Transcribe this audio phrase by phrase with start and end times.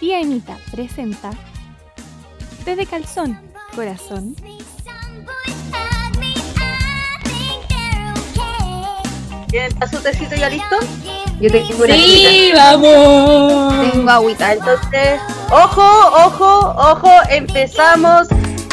[0.00, 1.30] Tía Emita presenta
[2.64, 3.38] Té de calzón,
[3.74, 4.34] corazón.
[9.52, 10.76] ¿Está su tecito ya listo?
[11.38, 13.92] Yo tengo una Sí, vamos.
[13.92, 14.52] Tengo agüita.
[14.54, 18.28] Entonces, ojo, ojo, ojo, empezamos.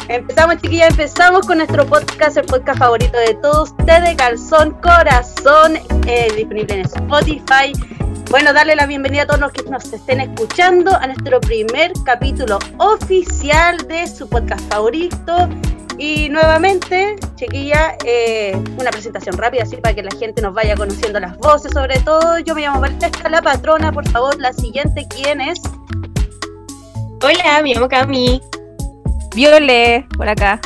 [0.08, 5.78] Empezamos, chiquillas, empezamos con nuestro podcast, el podcast favorito de todos, Té de Calzón Corazón,
[6.06, 7.74] eh, disponible en Spotify.
[8.30, 12.60] Bueno, darle la bienvenida a todos los que nos estén escuchando a nuestro primer capítulo
[12.78, 15.48] oficial de su podcast favorito.
[15.98, 21.22] Y nuevamente, chiquilla, eh, una presentación rápida, así para que la gente nos vaya conociendo
[21.22, 22.38] las voces, sobre todo.
[22.40, 25.62] Yo me llamo Valesca, la patrona, por favor, la siguiente, ¿quién es?
[27.24, 28.42] Hola, me llamo Cami.
[29.36, 30.60] Viole, por acá.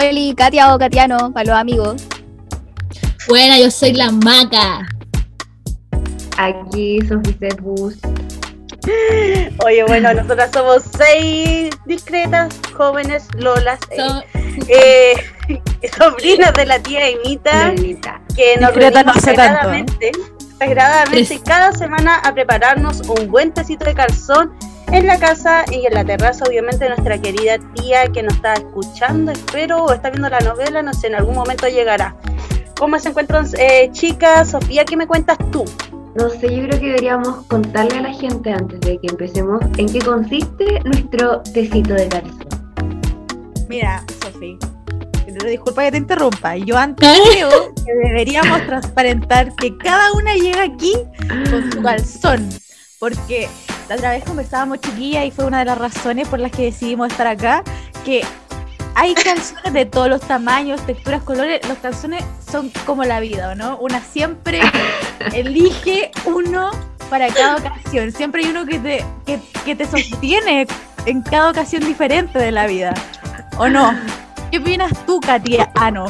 [0.00, 2.02] Oli, Katia o Katiano, para los amigos.
[3.28, 4.88] Buena, yo soy la Maca.
[6.42, 7.98] Aquí, Sofía Bus.
[9.64, 14.22] Oye, bueno, nosotras somos seis discretas, jóvenes, lolas, eh, So-
[14.68, 15.14] eh,
[15.96, 17.72] sobrinas de la tía Emita,
[18.34, 20.12] que nos Discreta no hace tanto, sagradamente,
[20.58, 24.52] sagradamente cada semana a prepararnos un buen tecito de calzón
[24.90, 28.54] en la casa y en la terraza, obviamente, de nuestra querida tía que nos está
[28.54, 32.16] escuchando, espero, o está viendo la novela, no sé, en algún momento llegará.
[32.78, 34.50] ¿Cómo se encuentran, eh, chicas?
[34.50, 35.64] Sofía, ¿qué me cuentas tú?
[36.14, 39.90] No sé, yo creo que deberíamos contarle a la gente antes de que empecemos en
[39.90, 42.48] qué consiste nuestro tecito de calzón.
[43.68, 44.58] Mira, Sofi,
[45.46, 46.56] disculpa que te interrumpa.
[46.56, 50.92] Yo antes creo que deberíamos transparentar que cada una llega aquí
[51.50, 52.48] con su calzón.
[52.98, 53.48] Porque
[53.88, 57.10] la otra vez conversábamos chiquilla y fue una de las razones por las que decidimos
[57.10, 57.64] estar acá.
[58.04, 58.22] Que
[58.94, 61.66] hay calzones de todos los tamaños, texturas, colores.
[61.68, 63.78] Los calzones son como la vida, ¿no?
[63.78, 64.60] Una siempre
[65.32, 66.70] elige uno
[67.08, 68.12] para cada ocasión.
[68.12, 70.66] Siempre hay uno que te, que, que te sostiene
[71.06, 72.94] en cada ocasión diferente de la vida.
[73.58, 73.94] ¿O no?
[74.50, 75.70] ¿Qué opinas tú, Katia?
[75.74, 76.06] Ah, no.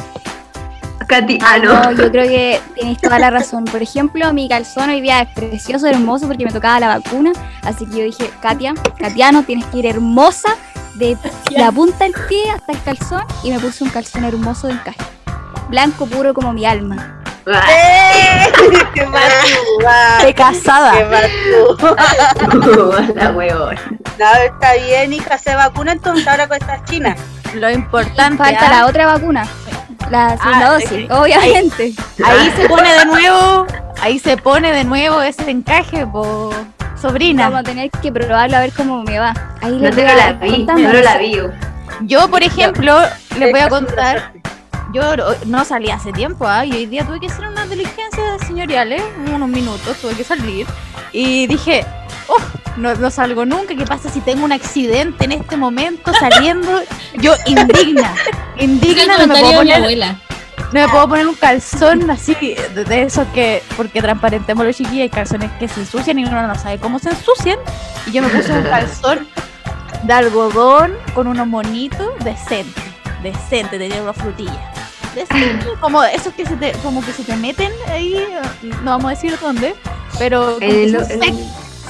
[1.07, 1.73] Katy, ah, no.
[1.73, 3.65] No, yo creo que tienes toda la razón.
[3.65, 7.31] Por ejemplo, mi calzón hoy día es precioso, hermoso, porque me tocaba la vacuna.
[7.61, 10.55] Así que yo dije, Katia, Katiano, tienes que ir hermosa
[10.95, 11.17] de
[11.51, 13.23] la punta del pie hasta el calzón.
[13.43, 14.99] Y me puse un calzón hermoso de encaje.
[15.69, 17.19] Blanco puro como mi alma.
[17.45, 18.51] ¡Eh!
[18.93, 19.05] ¡Qué!
[20.25, 20.93] De casada.
[20.93, 21.03] ¡Qué
[23.15, 23.75] la huevón.
[24.19, 27.19] No, está bien, hija, se vacuna entonces ahora con estas chinas.
[27.55, 28.37] Lo importante.
[28.37, 29.47] Falta ah, la otra vacuna.
[30.09, 31.07] La segunda Ah, dosis, sí.
[31.09, 31.93] obviamente.
[32.25, 33.65] Ahí se pone de nuevo.
[34.01, 36.51] Ahí se pone de nuevo ese encaje, po,
[37.03, 37.43] sobrina.
[37.49, 39.33] Vamos a tener que probarlo a ver cómo me va.
[39.61, 41.35] Ahí No te la vi, no lo la vi.
[42.01, 42.29] yo.
[42.29, 42.97] Por ejemplo,
[43.37, 44.33] les voy a contar.
[44.93, 45.03] Yo
[45.47, 46.65] no- salí hace tiempo, ¿ah?
[46.65, 49.01] y hoy día tuve que hacer unas diligencias señoriales,
[49.33, 50.67] unos minutos, tuve que salir.
[51.11, 51.83] Y dije,
[52.27, 52.37] oh,
[52.77, 56.81] no, no salgo nunca, ¿qué pasa si tengo un accidente en este momento saliendo?
[57.19, 58.13] Yo indigna,
[58.59, 60.15] indigna, no me puedo de mi poner abuela.
[60.71, 62.35] No me puedo poner un calzón así,
[62.73, 66.47] de, de esos que, porque transparentemos los chiquillos, hay calzones que se ensucian y uno
[66.47, 67.59] no sabe cómo se ensucian.
[68.07, 69.27] Y yo me puse un calzón
[70.03, 72.81] de algodón con unos monitos decente,
[73.21, 74.71] decente, tenía una frutilla.
[75.13, 78.17] Decente, como esos que se te, como que se te meten ahí,
[78.81, 79.75] no vamos a decir dónde,
[80.17, 81.19] pero El- son, el-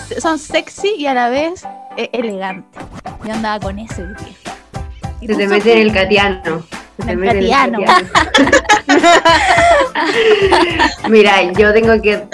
[0.10, 1.64] sex- son sexy y a la vez
[1.96, 2.84] eh, elegantes.
[3.24, 4.06] Yo andaba con ese.
[5.22, 6.64] ¿Y Se te mete en el catiano.
[7.06, 7.80] Catiano.
[11.10, 12.28] Mira, yo tengo que eh,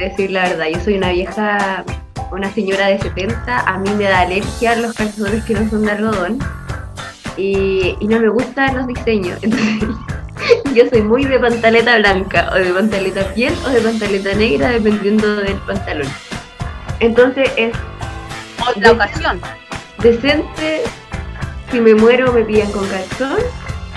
[0.00, 0.66] decir la verdad.
[0.72, 1.84] Yo soy una vieja,
[2.30, 3.60] una señora de 70.
[3.60, 6.38] A mí me da alergia a los calzones que no son de algodón.
[7.36, 9.38] Y, y no me gustan los diseños.
[9.42, 9.88] Entonces,
[10.74, 15.36] yo soy muy de pantaleta blanca, o de pantaleta piel, o de pantaleta negra, dependiendo
[15.36, 16.08] del pantalón.
[17.00, 17.74] Entonces es
[18.66, 19.40] Otra ocasión.
[20.02, 20.82] decente.
[21.70, 23.38] Si me muero me pillan con calzón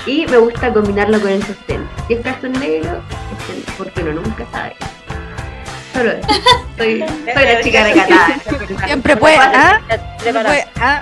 [0.10, 1.88] y me gusta combinarlo con el sostén.
[2.08, 3.02] Si es calzón negro,
[3.38, 4.76] sostén, porque uno nunca sabe.
[5.94, 6.28] Solo eso.
[6.78, 7.00] Soy,
[7.34, 8.28] soy la chica recatada.
[8.86, 9.80] Siempre puede, ¿ah?
[10.22, 11.02] Fue- ah,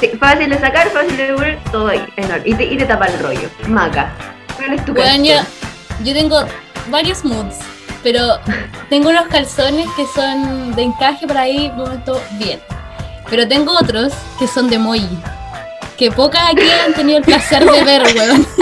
[0.00, 2.04] Sí, fácil de sacar, fácil de poner, todo ahí.
[2.16, 2.42] enorme.
[2.44, 3.48] Y te, y te tapa el rollo.
[3.68, 4.10] Maca.
[4.56, 5.34] ¿Cuál es tu Bueno, yo,
[6.02, 6.44] yo tengo
[6.90, 7.56] varios moods,
[8.02, 8.38] pero
[8.90, 12.60] tengo unos calzones que son de encaje por ahí, momento bien.
[13.30, 15.08] Pero tengo otros que son de emoji.
[15.96, 18.46] Que pocas aquí han tenido el placer de ver, weón.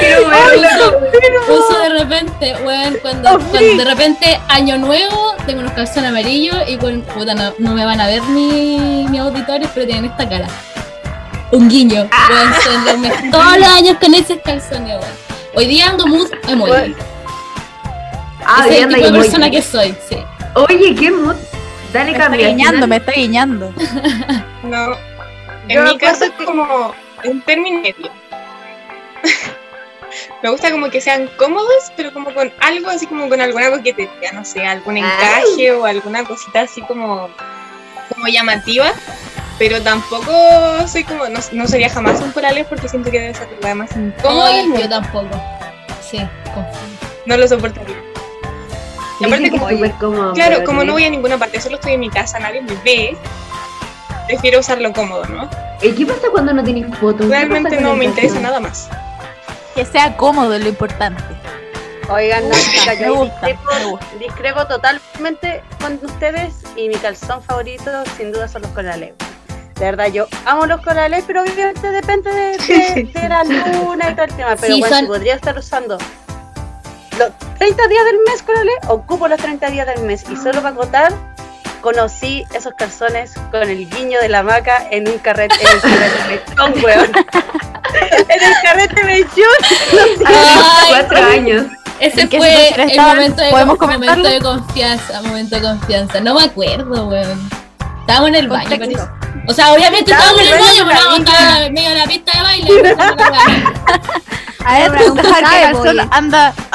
[0.00, 1.00] Quiero verlo.
[1.48, 6.78] Uso de repente, weón, cuando, cuando de repente año nuevo, tengo unos calzones amarillos y
[6.78, 10.46] con, puta, no, no me van a ver ni mis auditores, pero tienen esta cara.
[11.52, 15.26] Un guiño, weón, duerme todos los años con esos calzones, weón.
[15.54, 16.94] Hoy día ando mood emoji.
[18.44, 20.16] Ah, Ese es el tipo de persona que soy, sí.
[20.54, 21.36] Oye, qué mood.
[21.92, 23.72] Dale, Me está guiñando, me está guiñando.
[24.62, 25.15] No.
[25.68, 28.10] En Yo mi caso es como un término medio.
[30.42, 34.32] Me gusta como que sean cómodos, pero como con algo así como con alguna coquetería,
[34.32, 37.28] no sé, algún encaje o alguna cosita así como,
[38.14, 38.92] como llamativa.
[39.58, 40.32] Pero tampoco
[40.86, 43.96] soy como, no, no sería jamás un polales porque siento que debe ser la más
[43.96, 44.80] incómoda mundo.
[44.80, 45.42] yo tampoco.
[46.02, 46.18] Sí,
[46.54, 47.08] confío.
[47.24, 47.96] No lo soportaría.
[49.18, 49.66] Y aparte como,
[49.98, 50.34] cómodo.
[50.34, 53.16] claro, como no voy a ninguna parte, solo estoy en mi casa, nadie me ve,
[54.26, 55.48] prefiero usarlo cómodo, ¿no?
[55.82, 57.22] ¿Y qué pasa cuando no tienes fotos?
[57.26, 58.88] ¿Qué Realmente no me interesa nada más.
[59.74, 61.22] Que sea cómodo es lo importante.
[62.08, 62.54] Oigan, no,
[63.00, 63.48] yo gusta,
[64.20, 69.12] discrepo, totalmente con ustedes y mi calzón favorito sin duda son los corales.
[69.74, 72.56] De verdad, yo amo los corales, pero obviamente depende de,
[73.04, 74.56] de- de la luna y todo el tema.
[74.56, 75.98] Pero Sí, bueno, son- si podría estar usando
[77.18, 80.24] los 30 días del mes corales, ocupo los 30 días del mes.
[80.30, 81.12] Y solo para acotar,
[81.80, 86.24] conocí esos calzones con el guiño de la maca en un carrete, en el carrete
[86.28, 87.10] mechón, weón.
[88.28, 89.44] en el carrete mechón.
[90.88, 91.66] Cuatro años.
[92.00, 93.16] Ese ¿En qué fue el estaban?
[93.16, 96.20] momento de, ¿Podemos momento de confianza, momento de confianza.
[96.20, 97.48] No me acuerdo, weón.
[98.00, 99.02] Estábamos en el baño, parece.
[99.48, 102.42] O sea, obviamente estábamos en el baño, pero Estábamos en medio de la pista de
[102.42, 102.96] baile.
[104.64, 104.92] a ver,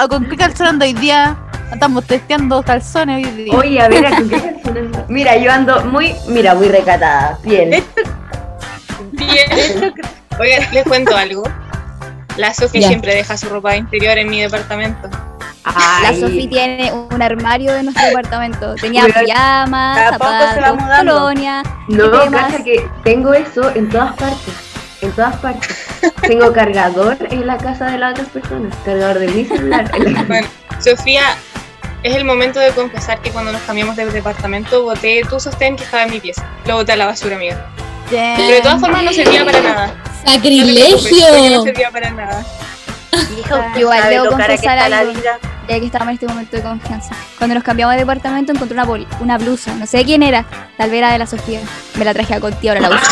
[0.09, 1.38] con qué calzón anda hoy día.
[1.71, 3.53] Estamos testeando calzones hoy día.
[3.57, 4.56] Oye, a ver, ¿a qué?
[5.07, 7.38] Mira, yo ando muy, mira, muy recatada.
[7.44, 7.69] Bien.
[9.13, 9.94] Bien.
[10.39, 11.44] Oigan, les cuento algo.
[12.38, 12.88] La Sofía Ya.
[12.88, 15.09] siempre deja su ropa interior en mi departamento.
[15.63, 18.75] La Ay, Sofi tiene un armario de nuestro departamento.
[18.75, 20.63] Tenía pijamas, zapatos,
[20.97, 21.62] colonia.
[21.88, 24.53] No, cacha que tengo eso en todas partes.
[25.01, 25.88] En todas partes.
[26.21, 28.75] Tengo cargador en la casa de las otras personas.
[28.85, 29.89] Cargador de mi celular.
[29.95, 30.47] en la- Bueno,
[30.79, 31.23] Sofía,
[32.03, 35.83] es el momento de confesar que cuando nos cambiamos de departamento boté tu sostén que
[35.83, 36.45] estaba en mi pieza.
[36.65, 37.68] Lo boté a la basura, amiga.
[38.09, 38.33] Bien.
[38.38, 39.88] Pero de todas formas no servía para nada.
[39.88, 41.63] No porque No ¡Sacrilegio!
[41.63, 42.45] servía para nada.
[43.38, 45.13] Hijo, Igual debo confesar está la algo.
[45.13, 45.38] vida.
[45.68, 47.15] Ya que estábamos en este momento de confianza.
[47.38, 49.74] Cuando nos cambiamos de departamento encontré una, una blusa.
[49.75, 50.45] No sé de quién era.
[50.77, 51.59] Tal vez era de la Sofía.
[51.95, 53.12] Me la traje a Conti, ahora la uso.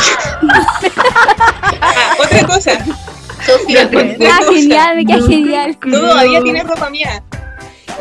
[1.82, 2.72] Ah, otra cosa.
[3.46, 3.90] Sofía,
[4.32, 5.78] Ah, genial, me queda genial.
[5.78, 7.24] Todavía tienes ropa mía.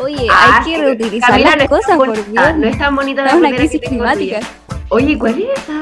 [0.01, 2.61] Oye, Ah, hay que reutilizar Camila, las cosas, por bonita, bien.
[2.61, 4.39] No es tan bonita la una que crisis tengo climática.
[4.89, 5.81] Oye, ¿cuál es esa?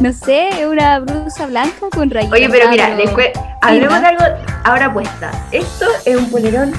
[0.00, 2.32] No sé, es una blusa blanca con rayitas.
[2.38, 3.30] Oye, pero mira, después,
[3.62, 4.24] hablemos de algo
[4.64, 5.30] ahora puesta.
[5.50, 6.72] Esto es un polerón.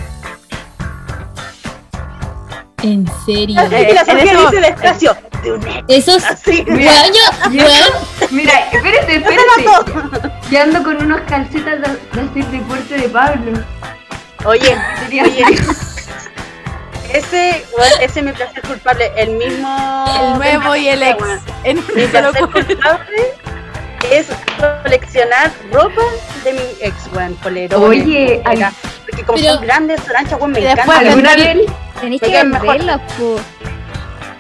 [2.82, 3.62] ¿En serio?
[3.62, 6.24] Y la en Sofía eso- dice despacio, de un ex, Eso es...
[6.26, 6.64] así.
[6.66, 7.52] Mira, yo-
[8.22, 9.66] espérate, espérate.
[10.50, 13.60] Yo ando con unos calcetas de, de hacer deporte de Pablo.
[14.46, 14.78] Oye,
[15.08, 15.44] Oye.
[17.14, 20.06] ese, bueno, ese es mi placer culpable, el mismo.
[20.22, 21.18] El nuevo y el ex.
[21.20, 23.34] Bueno, En Mi placer culpable
[24.12, 24.28] es
[24.84, 26.02] coleccionar ropa
[26.44, 27.88] de mi ex, weón, polerones.
[27.88, 28.72] Oye, polera,
[29.06, 31.08] porque como Pero- son grandes, son anchas, weón, me encantan.
[31.08, 31.58] ¿alguna vez?
[32.00, 33.36] Tenéis Me que venderlas, po.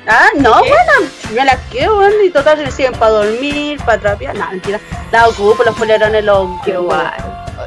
[0.07, 4.35] Ah, no, bueno, me las quedo, weón, y total se sirven para dormir, para trapear,
[4.35, 4.79] no, mentira.
[5.11, 6.95] Las ocupo, los polerones los Qué ocupo.
[6.95, 7.11] guay.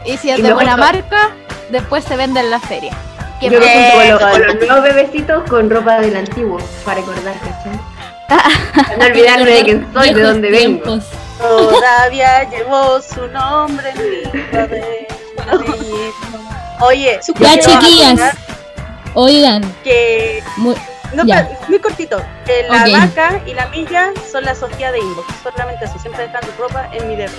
[0.06, 1.30] Y si es de me buena marca,
[1.72, 2.92] después se vende en la feria.
[3.40, 7.34] ¿Qué Yo me junto con los, con nuevos bebecitos con ropa del antiguo, para recordar,
[7.40, 8.98] ¿cachai?
[8.98, 10.98] No olvidarme de quién soy, de dónde vengo.
[11.38, 14.86] Todavía llevó su nombre en mi cabeza.
[16.80, 18.34] Oye, Ya, chiquillas.
[19.14, 20.76] Oigan, Que muy-
[21.12, 21.46] No, Ya.
[21.46, 22.22] pa- muy cortito.
[22.46, 25.26] Que la vaca y la milla son la Sofía de Inbox.
[25.42, 25.98] Solamente eso.
[25.98, 27.30] Siempre dejan tu ropa en mi weón.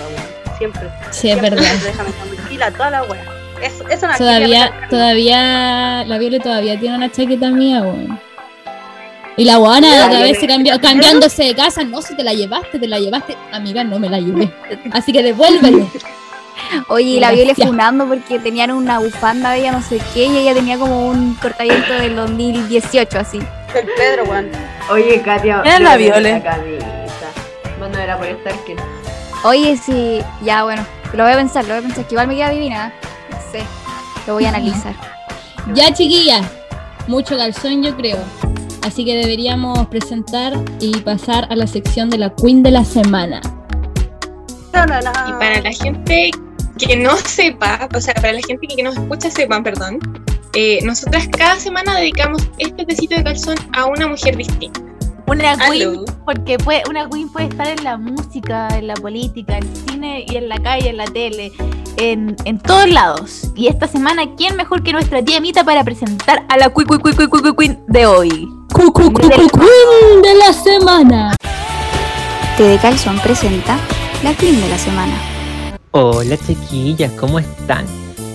[0.58, 0.82] Siempre.
[1.10, 1.64] sí, es Siempre verdad.
[1.64, 3.24] siempre Déjame con mi fila, toda la wea.
[3.64, 8.20] Eso, eso no Todavía, todavía, la Viole todavía tiene una chaqueta mía, weón.
[9.36, 12.34] Y la guana La otra vez se cambió, cambiándose de casa, no, si te la
[12.34, 13.36] llevaste, te la llevaste.
[13.52, 14.52] Amiga, no me la llevé.
[14.92, 15.90] Así que devuélvelo.
[16.88, 20.38] Oye, y la Viole funando porque tenían una bufanda de ella no sé qué y
[20.38, 23.38] ella tenía como un cortamiento del 2018 así.
[23.38, 24.50] El Pedro, weón.
[24.90, 25.62] Oye, Katia.
[25.64, 26.42] Era la Viole.
[27.78, 28.76] Bueno, era por estar que.
[29.42, 32.36] Oye, sí, ya bueno, lo voy a pensar, lo voy a pensar, que igual me
[32.36, 32.92] queda divina.
[33.54, 33.62] Sé,
[34.26, 34.94] lo voy a analizar.
[35.74, 36.42] Ya, chiquilla,
[37.06, 38.18] mucho calzón, yo creo.
[38.82, 43.40] Así que deberíamos presentar y pasar a la sección de la Queen de la semana.
[44.74, 45.10] No, no, no.
[45.26, 46.32] Y para la gente
[46.78, 50.00] que no sepa, o sea, para la gente que nos escucha sepan, perdón,
[50.52, 54.80] eh, nosotras cada semana dedicamos este tecito de calzón a una mujer distinta.
[55.26, 59.64] Una queen, porque puede, una queen puede estar en la música, en la política, en
[59.64, 61.50] el cine y en la calle, en la tele,
[61.96, 63.50] en, en todos lados.
[63.56, 67.00] Y esta semana, ¿quién mejor que nuestra tía Mita para presentar a la queen, queen,
[67.00, 68.48] queen, queen, queen, queen de hoy?
[68.72, 71.36] Cucu, cucu, queen de la semana.
[72.56, 73.78] Té de Calzón presenta
[74.22, 75.14] la Queen de la semana.
[75.90, 77.86] Hola chiquillas, ¿cómo están?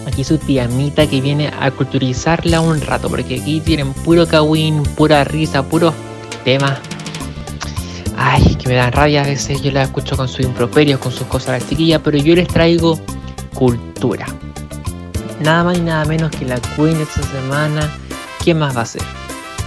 [0.08, 4.84] Aquí su tía Mita que viene a culturizarla un rato, porque aquí tienen puro kawin,
[4.96, 5.94] pura risa, puros
[6.44, 6.80] temas.
[8.18, 11.28] Ay, que me dan rabia a veces, yo la escucho con sus improperios, con sus
[11.28, 13.00] cosas a la chiquilla, pero yo les traigo
[13.54, 14.26] cultura.
[15.42, 17.90] Nada más y nada menos que la Queen de esta semana,
[18.44, 19.02] ¿quién más va a ser?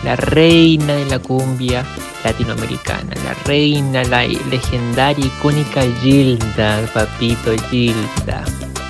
[0.04, 1.84] La reina de la cumbia
[2.24, 8.44] latinoamericana, la reina, la legendaria, icónica Gilda, papito Gilda.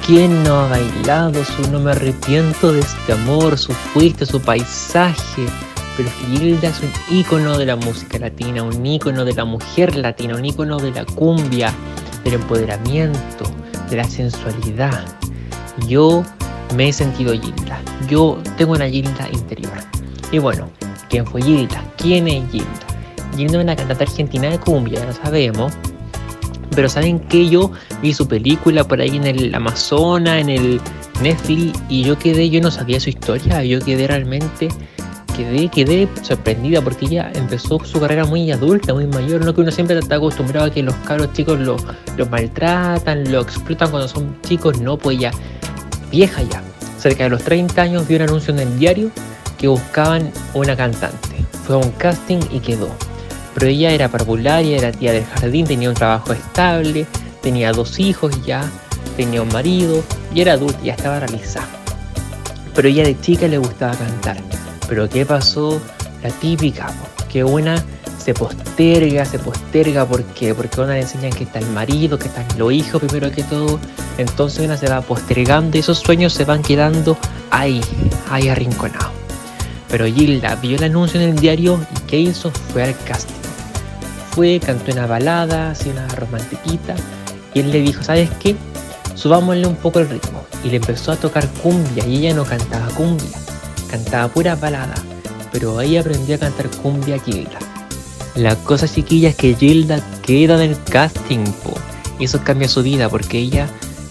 [0.07, 5.47] ¿Quién no ha bailado su No me arrepiento de este amor, su fuiste, su paisaje?
[5.97, 10.37] Pero Gilda es un ícono de la música latina, un ícono de la mujer latina,
[10.37, 11.73] un ícono de la cumbia,
[12.25, 13.45] del empoderamiento,
[13.91, 15.05] de la sensualidad.
[15.87, 16.25] Yo
[16.75, 17.81] me he sentido Gilda.
[18.09, 19.75] Yo tengo una Gilda interior.
[20.31, 20.71] Y bueno,
[21.11, 21.85] ¿quién fue Gilda?
[21.99, 22.87] ¿Quién es Gilda?
[23.37, 25.73] Gilda es una cantante argentina de cumbia, ya lo sabemos.
[26.75, 27.71] Pero saben que yo
[28.01, 30.81] vi su película por ahí en el Amazonas, en el
[31.21, 34.69] Netflix, y yo quedé, yo no sabía su historia, yo quedé realmente,
[35.37, 39.71] quedé, quedé sorprendida porque ella empezó su carrera muy adulta, muy mayor, no que uno
[39.71, 41.77] siempre está acostumbrado a que los cabros chicos lo,
[42.17, 45.33] lo maltratan, lo explotan cuando son chicos, no, pues ella
[46.11, 46.63] vieja ya,
[46.99, 49.11] cerca de los 30 años, vio un anuncio en el diario
[49.59, 51.37] que buscaban una cantante.
[51.65, 52.89] Fue a un casting y quedó.
[53.55, 57.07] Pero ella era parvularia, era tía del jardín, tenía un trabajo estable,
[57.43, 58.69] tenía dos hijos ya,
[59.17, 60.03] tenía un marido
[60.35, 61.69] y era adulta, ya estaba realizada.
[62.75, 64.39] Pero ella de chica le gustaba cantar.
[64.93, 65.81] Pero ¿qué pasó?
[66.23, 66.93] La típica,
[67.31, 67.83] que una
[68.23, 72.29] se posterga, se posterga porque porque a una le enseñan que está el marido, que
[72.29, 73.81] están los hijos primero que todo,
[74.19, 77.17] entonces una se va postergando y esos sueños se van quedando
[77.51, 77.81] ahí,
[78.29, 79.13] ahí arrinconados.
[79.89, 82.51] Pero Gilda vio el anuncio en el diario y ¿qué hizo?
[82.51, 83.33] Fue al casting.
[84.33, 86.97] Fue, cantó una balada, así una romantiquita,
[87.55, 88.57] y él le dijo, ¿sabes qué?
[89.15, 90.45] Subámosle un poco el ritmo.
[90.63, 93.42] Y le empezó a tocar cumbia, y ella no cantaba cumbia,
[93.93, 94.95] cantaba pura balada,
[95.53, 97.59] pero ahí aprendió a cantar cumbia Gilda.
[98.35, 101.75] La cosa chiquilla es que Gilda queda en el casting, po.
[102.19, 103.69] y eso cambia su vida porque ella,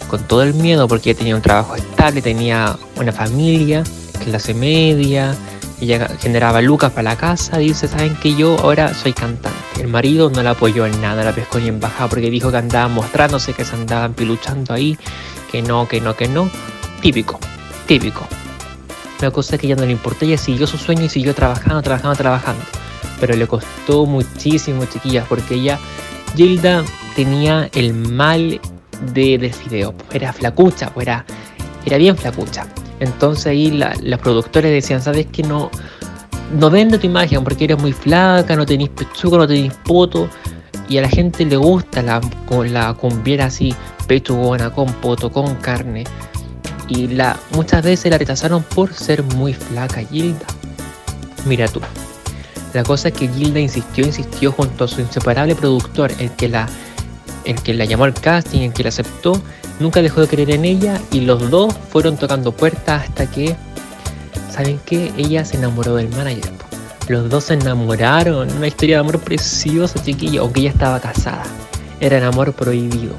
[0.07, 3.83] con todo el miedo, porque ella tenía un trabajo estable, tenía una familia,
[4.23, 5.35] clase media,
[5.81, 9.57] ella generaba lucas para la casa, dice, ¿saben que yo ahora soy cantante?
[9.79, 12.57] El marido no la apoyó en nada, la pescó ni en bajada porque dijo que
[12.57, 14.95] andaba mostrándose, que se andaban piluchando ahí,
[15.51, 16.51] que no, que no, que no.
[17.01, 17.39] Típico,
[17.87, 18.27] típico.
[19.21, 22.15] La cosa que ella no le importó, ella siguió su sueño y siguió trabajando, trabajando,
[22.15, 22.63] trabajando.
[23.19, 25.77] Pero le costó muchísimo, chiquillas, porque ella,
[26.35, 26.83] Gilda,
[27.15, 28.59] tenía el mal
[29.13, 29.93] de, del fideo.
[30.11, 31.25] Era flacucha, pues era,
[31.85, 32.65] era bien flacucha.
[32.99, 35.43] Entonces ahí la- los productores decían, ¿sabes qué?
[35.43, 35.69] No,
[36.57, 40.27] no vende tu imagen porque eres muy flaca, no tenés pechuga, no tenés poto.
[40.89, 42.19] Y a la gente le gusta la,
[42.69, 43.73] la cumbiera así,
[44.07, 46.03] pechugona, con poto, con carne.
[46.91, 50.45] Y la, muchas veces la rechazaron por ser muy flaca, Gilda.
[51.45, 51.79] Mira tú.
[52.73, 56.67] La cosa es que Gilda insistió, insistió junto a su inseparable productor, el que la,
[57.45, 59.41] el que la llamó al casting, el que la aceptó,
[59.79, 63.55] nunca dejó de creer en ella y los dos fueron tocando puertas hasta que,
[64.51, 65.13] ¿saben qué?
[65.15, 66.51] Ella se enamoró del manager.
[67.07, 71.43] Los dos se enamoraron, una historia de amor preciosa, chiquilla, aunque ella estaba casada.
[72.01, 73.15] Era el amor prohibido.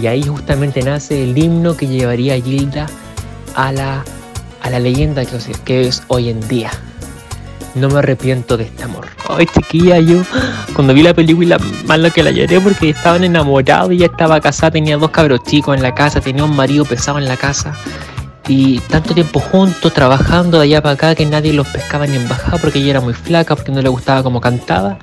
[0.00, 2.86] Y ahí justamente nace el himno que llevaría a Gilda
[3.54, 4.04] a la,
[4.62, 6.70] a la leyenda que, que es hoy en día.
[7.74, 9.06] No me arrepiento de este amor.
[9.28, 10.22] Ay, chiquilla, yo
[10.74, 14.72] cuando vi la película, más lo que la lloré porque estaban enamorados, ella estaba casada,
[14.72, 17.74] tenía dos cabros chicos en la casa, tenía un marido pesado en la casa.
[18.46, 22.28] Y tanto tiempo juntos, trabajando de allá para acá, que nadie los pescaba ni en
[22.28, 24.98] bajada porque ella era muy flaca, porque no le gustaba como cantaba.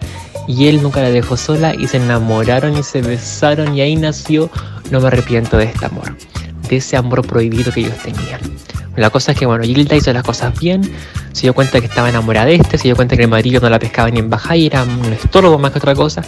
[0.48, 4.50] Y él nunca la dejó sola y se enamoraron y se besaron y ahí nació
[4.92, 6.16] No me arrepiento de este amor,
[6.70, 8.40] de ese amor prohibido que ellos tenían.
[8.98, 10.82] La cosa es que, bueno, Gilda hizo las cosas bien,
[11.32, 13.70] se dio cuenta que estaba enamorada de este, se dio cuenta que el marido no
[13.70, 16.22] la pescaba ni en bajada y era un estorbo más que otra cosa,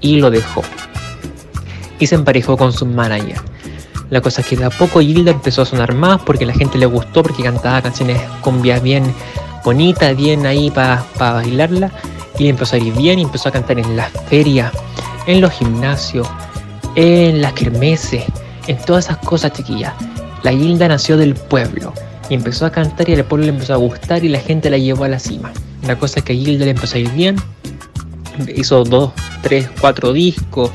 [0.00, 0.62] y lo dejó.
[1.98, 3.40] Y se emparejó con su manager.
[4.10, 6.76] La cosa es que de a poco Gilda empezó a sonar más porque la gente
[6.76, 9.04] le gustó, porque cantaba canciones cumbias bien
[9.64, 11.90] bonitas, bien ahí para bailarla.
[12.38, 14.70] Y empezó a ir bien y empezó a cantar en las ferias,
[15.26, 16.28] en los gimnasios,
[16.94, 18.24] en las kermeses,
[18.66, 19.94] en todas esas cosas chiquillas.
[20.42, 21.92] La Gilda nació del pueblo
[22.28, 24.78] y empezó a cantar y al pueblo le empezó a gustar y la gente la
[24.78, 25.52] llevó a la cima.
[25.86, 27.36] La cosa es que a Gilda le empezó a ir bien,
[28.54, 30.70] hizo dos, tres, cuatro discos,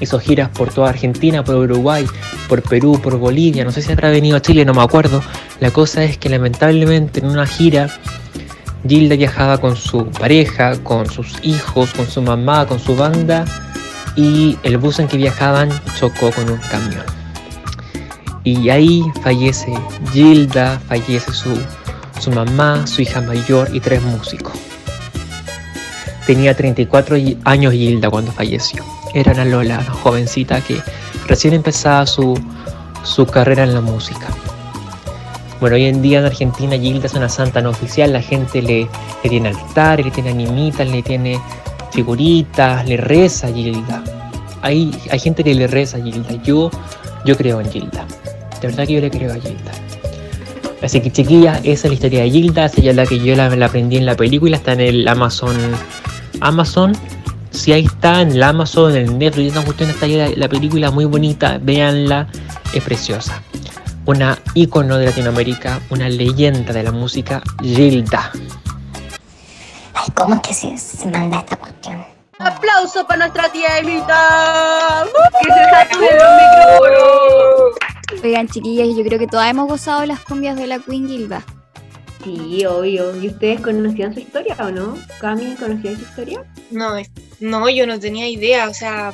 [0.00, 2.06] hizo giras por toda Argentina, por Uruguay,
[2.48, 5.22] por Perú, por Bolivia, no sé si habrá venido a Chile, no me acuerdo.
[5.60, 7.88] La cosa es que lamentablemente en una gira
[8.86, 13.44] Gilda viajaba con su pareja, con sus hijos, con su mamá, con su banda
[14.16, 17.04] y el bus en que viajaban chocó con un camión.
[18.44, 19.72] Y ahí fallece
[20.12, 21.56] Gilda, fallece su,
[22.20, 24.52] su mamá, su hija mayor y tres músicos.
[26.26, 28.84] Tenía 34 y- años Gilda cuando falleció.
[29.14, 30.80] Era una Lola, una jovencita que
[31.26, 32.40] recién empezaba su,
[33.02, 34.26] su carrera en la música.
[35.60, 38.88] Bueno, hoy en día en Argentina Gilda es una santa no oficial, la gente le,
[39.22, 41.40] le tiene altares, le tiene animitas, le tiene
[41.92, 44.02] figuritas, le reza a Gilda.
[44.62, 46.42] Hay, hay gente que le reza a Gilda.
[46.42, 46.70] Yo,
[47.24, 48.06] yo creo en Gilda.
[48.60, 49.72] De verdad que yo le creo a Gilda.
[50.82, 53.46] Así que chiquillas, esa es la historia de Gilda, esa es la que yo la,
[53.46, 55.56] aprendí en la película, está en el Amazon.
[56.40, 56.92] Amazon,
[57.50, 60.48] si ahí está, en el Amazon, en el Netflix, esa cuestión está ahí la, la
[60.48, 62.26] película muy bonita, véanla,
[62.74, 63.40] es preciosa.
[64.06, 68.32] Una ícono de Latinoamérica, una leyenda de la música, Gilda.
[70.02, 72.04] Ay, ¿cómo es que se, se manda esta cuestión?
[72.40, 75.06] Aplauso para nuestra tía Emita.
[75.40, 78.24] Que se sacude los micrófonos.
[78.24, 81.44] Oigan, chiquillas, yo creo que todas hemos gozado las cumbias de la Queen Gilda.
[82.24, 83.14] Sí, obvio.
[83.16, 84.98] ¿Y ustedes conocían su historia o no?
[85.20, 86.42] ¿Cami conocía su historia?
[86.72, 86.96] No,
[87.38, 89.12] no, yo no tenía idea, o sea,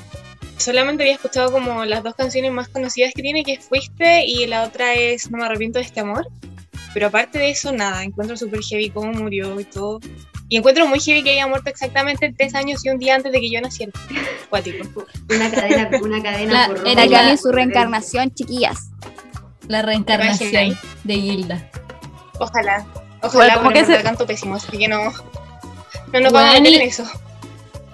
[0.56, 4.46] solamente había escuchado como las dos canciones más conocidas que tiene, que es Fuiste y
[4.46, 6.26] la otra es No me arrepiento de este amor.
[6.94, 10.00] Pero aparte de eso, nada, encuentro súper heavy cómo murió y todo.
[10.50, 13.40] Y encuentro muy heavy que haya muerto exactamente tres años y un día antes de
[13.40, 13.92] que yo naciera.
[14.48, 15.04] Cuático.
[15.30, 18.88] Una cadena, una cadena La- por era en su reencarnación, chiquillas.
[19.66, 21.70] La reencarnación de Gilda.
[22.40, 22.86] Ojalá.
[23.22, 25.12] Ojalá, Bueno, porque se- canto pésimo, así que no.
[26.12, 27.04] No nos vamos a meter en eso.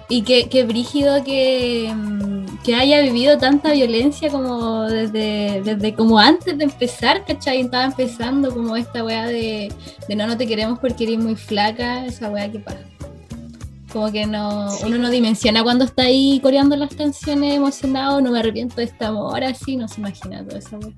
[0.07, 2.34] Y que, que brígido que, mm,
[2.65, 7.61] que haya vivido tanta violencia como desde, desde como antes de empezar, ¿cachai?
[7.61, 9.71] Estaba empezando como esta weá de,
[10.07, 12.79] de no, no te queremos porque eres muy flaca, esa weá que pasa.
[13.93, 18.39] Como que no, uno no dimensiona cuando está ahí coreando las canciones emocionado, no me
[18.39, 20.91] arrepiento de este amor, así, no se imagina toda esa weá.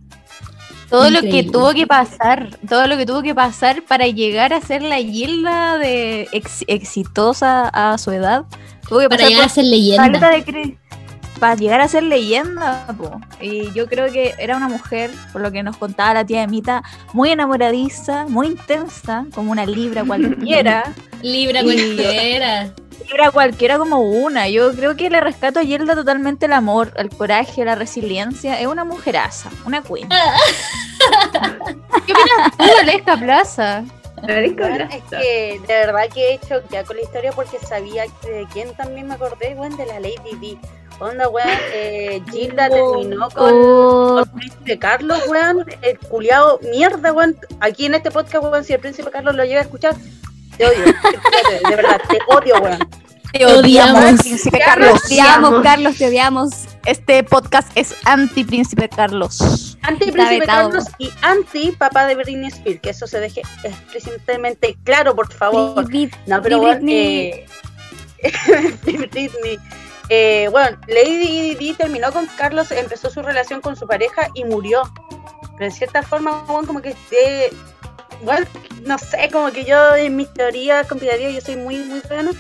[0.90, 4.62] Todo lo que tuvo que pasar, todo lo que tuvo que pasar para llegar a
[4.62, 8.46] ser la Gilda de ex- exitosa a su edad.
[8.88, 10.30] Tuvo que Para pasar llegar a ser leyenda.
[10.32, 10.78] de cre-
[11.40, 13.20] para llegar a ser leyenda, po.
[13.42, 16.84] y yo creo que era una mujer, por lo que nos contaba la tía Emita,
[17.14, 22.70] muy enamoradiza, muy intensa, como una libra cualquiera, Libra Y- cualquiera.
[23.08, 24.48] libra cualquiera como una.
[24.50, 28.60] Yo creo que le rescato a Yelda totalmente el amor, el coraje, la resiliencia.
[28.60, 30.08] Es una mujeraza, una queen.
[32.06, 33.84] ¿Qué opinas tú, Aleska Plaza?
[34.22, 38.30] Bueno, es que de verdad que he hecho ya con la historia porque sabía que
[38.32, 40.58] de quién también me acordé, weón, de la Lady D.
[41.00, 47.14] Onda, weón, eh, Gilda terminó con, Oh, con el príncipe Carlos, weón, el culiado mierda,
[47.14, 47.38] weón.
[47.60, 49.96] Aquí en este podcast, weón, si el príncipe Carlos lo llega a escuchar,
[50.58, 50.86] te odio,
[51.70, 52.80] de verdad, te odio, weón.
[53.34, 54.00] Te odiamos.
[54.04, 55.02] odiamos, Príncipe te Carlos.
[55.06, 56.50] odiamos, Carlos, te odiamos.
[56.86, 59.78] Este podcast es anti Príncipe Carlos.
[59.84, 60.46] Anti príncipe.
[60.46, 65.86] Carlos y anti papá de Britney Spears, que eso se deje explícitamente claro, por favor.
[65.86, 67.46] Brit- No, pero bueno, Britney.
[68.20, 68.78] eh,
[69.12, 69.60] Britney.
[70.10, 74.84] Eh, bueno, Lady Di terminó con Carlos, empezó su relación con su pareja y murió.
[75.54, 77.52] Pero en cierta forma, bueno, como que eh,
[78.24, 78.46] bueno,
[78.86, 82.32] no sé, como que yo en mis teorías conspirativas yo soy muy, muy buena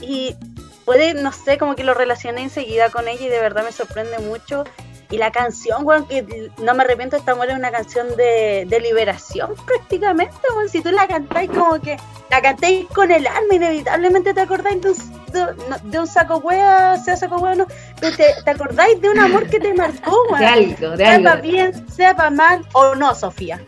[0.00, 0.36] y
[0.84, 4.18] puede, no sé, como que lo relacioné enseguida con ella y de verdad me sorprende
[4.18, 4.64] mucho.
[5.10, 8.66] Y la canción, weón, que no me arrepiento de esta amor es una canción de,
[8.68, 10.68] de liberación prácticamente, weón.
[10.68, 11.96] Si tú la cantáis como que
[12.30, 14.96] la cantéis con el alma, inevitablemente te acordáis de un,
[15.32, 15.46] de,
[15.90, 17.66] de un saco wea, sea saco o no,
[18.00, 20.44] pero te, te acordáis de un amor que te marcó, De weón.
[20.44, 21.42] algo, de Sea para algo.
[21.42, 23.60] bien, sea para mal o no, Sofía.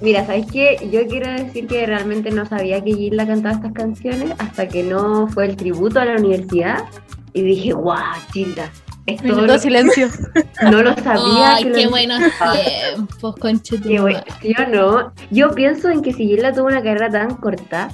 [0.00, 0.76] Mira, ¿sabes qué?
[0.90, 5.28] Yo quiero decir que realmente no sabía que Gilda cantaba estas canciones hasta que no
[5.28, 6.84] fue el tributo a la universidad
[7.32, 8.70] y dije, guau, Gilda.
[9.06, 10.08] Es todo Minuto lo- silencio.
[10.62, 11.56] no lo sabía.
[11.56, 13.34] Ay, que qué lo buenos tiempos,
[13.82, 14.20] Qué bueno.
[14.40, 15.12] ¿sí o no?
[15.30, 17.90] Yo pienso en que si Gilda tuvo una carrera tan corta,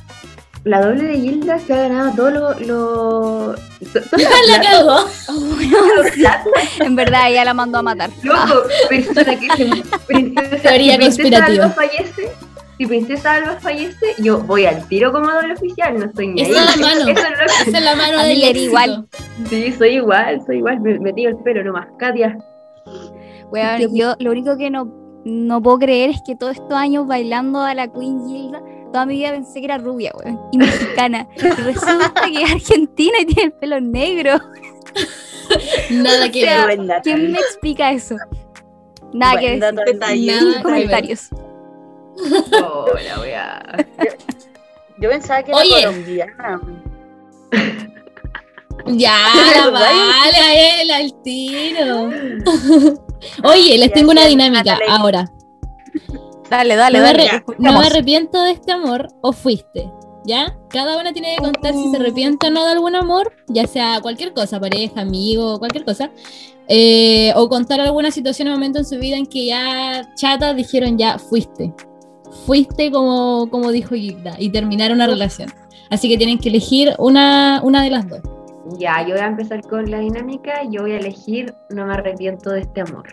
[0.65, 2.61] la doble de Gilda se ha ganado todo lo...
[2.61, 3.55] lo...
[4.49, 5.07] La cagó.
[6.81, 8.11] En verdad, ella la mandó a matar.
[8.23, 10.59] loco, persona que se...
[10.59, 11.71] Teoría conspirativa.
[11.71, 12.31] Fallece,
[12.81, 16.51] si Princesa Alba fallece, yo voy al tiro como doble oficial, no estoy ni ahí.
[16.51, 17.01] Esa es la mano.
[17.11, 18.59] Eso es lo que- Esa es la mano del éxito.
[18.59, 19.09] igual.
[19.51, 22.39] Sí, soy igual, soy igual, me metí el pelo nomás, Katia.
[23.53, 24.91] Weón, yo lo único que no,
[25.27, 28.63] no puedo creer es que todos estos años bailando a la Queen Gilda,
[28.95, 31.29] toda mi vida pensé que era rubia, weón, y mexicana.
[31.37, 34.39] Y resulta que es argentina y tiene el pelo negro.
[35.91, 36.67] Nada que sea.
[37.03, 38.17] ¿Quién me explica eso?
[39.13, 39.61] Nada que decir.
[39.61, 39.85] Nada
[40.57, 41.29] que comentarios.
[42.63, 43.87] Oh, la.
[44.99, 45.85] Yo pensaba que era Oye.
[45.87, 46.61] colombiana.
[48.87, 49.17] Ya,
[49.73, 52.11] vale, a él, al tiro.
[53.45, 55.31] Oye, les tengo una dinámica ahora.
[56.49, 57.25] Dale, dale, no, me dale.
[57.37, 57.73] escuchamos.
[57.75, 59.91] no me arrepiento de este amor o fuiste.
[60.25, 60.55] ¿Ya?
[60.69, 64.01] Cada una tiene que contar si se arrepiente o no de algún amor, ya sea
[64.03, 66.11] cualquier cosa, pareja, amigo, cualquier cosa.
[66.69, 70.99] Eh, o contar alguna situación o momento en su vida en que ya chatas dijeron
[70.99, 71.73] ya fuiste.
[72.47, 75.51] Fuiste como, como dijo Gilda y terminar una relación.
[75.91, 78.21] Así que tienen que elegir una, una de las dos.
[78.79, 80.63] Ya, yo voy a empezar con la dinámica.
[80.71, 83.09] Yo voy a elegir No me arrepiento de este amor.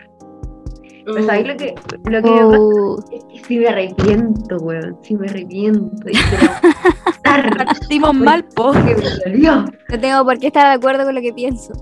[1.04, 4.98] Pues ahí lo que, lo que me pasa Oh, es que sí me arrepiento, weón.
[5.02, 6.06] Sí me arrepiento.
[7.24, 8.72] Partimos mal, po.
[8.72, 9.64] porque me dolió.
[9.88, 11.72] no tengo por qué estar de acuerdo con lo que pienso.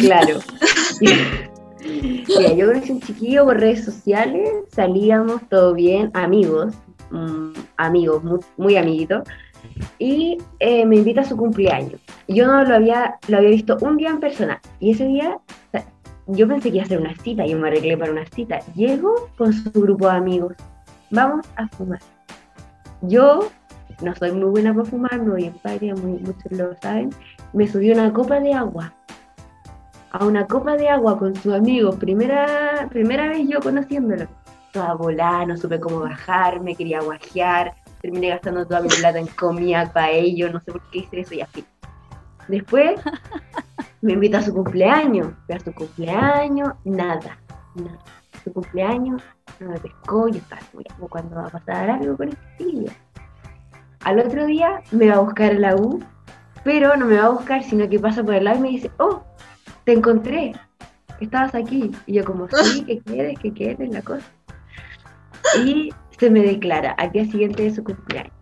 [0.00, 0.40] Claro.
[2.56, 6.74] Yo conocí un chiquillo por redes sociales, salíamos todo bien, amigos,
[7.10, 9.22] mm, amigos, muy, muy amiguitos,
[9.98, 12.00] y eh, me invita a su cumpleaños.
[12.28, 15.38] Yo no lo había, lo había visto un día en persona, y ese día
[16.28, 18.60] yo pensé que iba a hacer una cita, yo me arreglé para una cita.
[18.74, 20.54] Llego con su grupo de amigos,
[21.10, 21.98] vamos a fumar.
[23.02, 23.50] Yo
[24.02, 27.10] no soy muy buena para fumar, no voy en muy, muchos lo saben,
[27.52, 28.94] me subí una copa de agua
[30.12, 34.26] a una copa de agua con sus amigos, primera, primera vez yo conociéndolo.
[34.72, 39.26] Toda volada, no supe cómo bajar, me quería guajear, terminé gastando toda mi plata en
[39.28, 41.64] comida para ellos, no sé por qué hice eso y así.
[42.48, 43.00] Después
[44.02, 47.38] me invita a su cumpleaños, fui a su cumpleaños, nada,
[47.74, 47.98] nada.
[48.44, 49.22] Su cumpleaños,
[49.60, 50.60] no me pescó, yo estaba
[50.96, 52.90] como cuando va a pasar algo con este tío.
[54.04, 56.02] Al otro día me va a buscar la U,
[56.64, 58.90] pero no me va a buscar, sino que pasa por el lado y me dice,
[58.98, 59.22] oh,
[59.84, 60.52] te encontré,
[61.20, 61.90] estabas aquí.
[62.06, 64.26] Y yo como, sí, que quieres, que quieres, la cosa.
[65.64, 68.32] Y se me declara al día siguiente de su cumpleaños.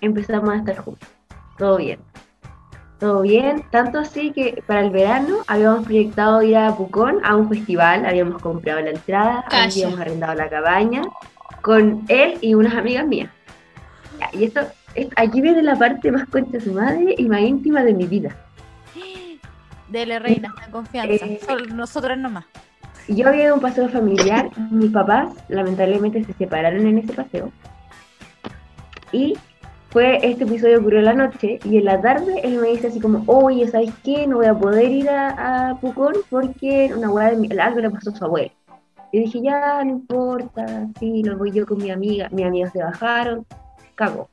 [0.00, 1.08] Empezamos a estar juntos,
[1.58, 1.98] todo bien.
[3.00, 7.48] Todo bien, tanto así que para el verano habíamos proyectado ir a Pucón a un
[7.48, 9.44] festival, habíamos comprado la entrada,
[9.74, 11.02] habíamos arrendado la cabaña
[11.60, 13.30] con él y unas amigas mías.
[14.32, 14.60] Y esto,
[14.94, 18.06] es- aquí viene la parte más concha de su madre y más íntima de mi
[18.06, 18.34] vida.
[19.94, 21.24] Dele, reina, en confianza.
[21.24, 22.46] Eh, Solo nosotras nomás.
[23.06, 27.52] Yo había ido a un paseo familiar, mis papás lamentablemente se separaron en ese paseo.
[29.12, 29.34] Y
[29.90, 32.98] fue, este episodio ocurrió en la noche y en la tarde él me dice así
[32.98, 34.26] como, oye, ¿sabes qué?
[34.26, 37.90] No voy a poder ir a, a Pucón porque una hueá de mi- algo le
[37.90, 38.50] pasó a su abuelo.
[39.12, 42.28] Y dije, ya, no importa, sí, lo voy yo con mi amiga.
[42.32, 43.46] Mis amigas se bajaron,
[43.94, 44.28] cagó.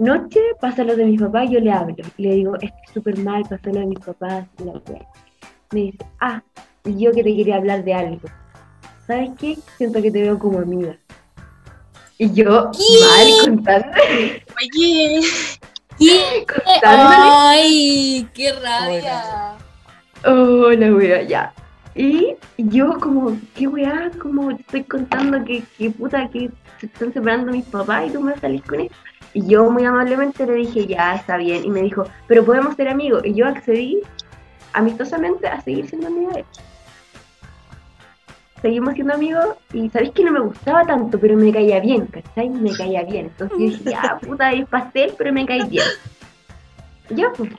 [0.00, 1.94] Noche pasa lo de mis papás, yo le hablo.
[2.16, 4.46] Le digo, estoy súper mal, pasó lo de mis papás.
[4.58, 4.72] y la.
[5.72, 6.42] Me dice, ah,
[6.84, 8.28] yo que te quería hablar de algo.
[9.06, 9.58] ¿Sabes qué?
[9.76, 10.96] Siento que te veo como amiga.
[12.16, 15.20] Y yo, mal, contándole, ¿Qué?
[15.98, 17.30] Oye, contándole.
[17.30, 18.26] ¡Ay!
[18.32, 19.58] ¡Qué rabia!
[20.24, 21.52] Oh, la wea, ya.
[21.94, 27.12] Y yo como, qué weá, como te estoy contando que, que puta, que se están
[27.12, 28.94] separando mis papás y tú me salís con eso.
[29.32, 31.64] Y yo muy amablemente le dije, ya, está bien.
[31.64, 33.22] Y me dijo, pero podemos ser amigos.
[33.24, 34.00] Y yo accedí
[34.72, 36.46] amistosamente a seguir siendo amiga de él.
[38.62, 42.50] Seguimos siendo amigos y sabéis que no me gustaba tanto, pero me caía bien, ¿cachai?
[42.50, 43.26] Me caía bien.
[43.26, 45.86] Entonces yo dije, ya, puta, es pastel, pero me caí bien.
[47.10, 47.50] Ya, pues.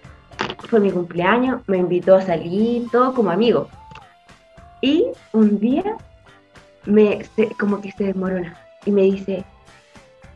[0.69, 3.67] Fue mi cumpleaños, me invitó a salir, todo como amigo.
[4.81, 5.97] Y un día,
[6.85, 8.55] me, se- como que se desmorona
[8.85, 9.43] y me dice,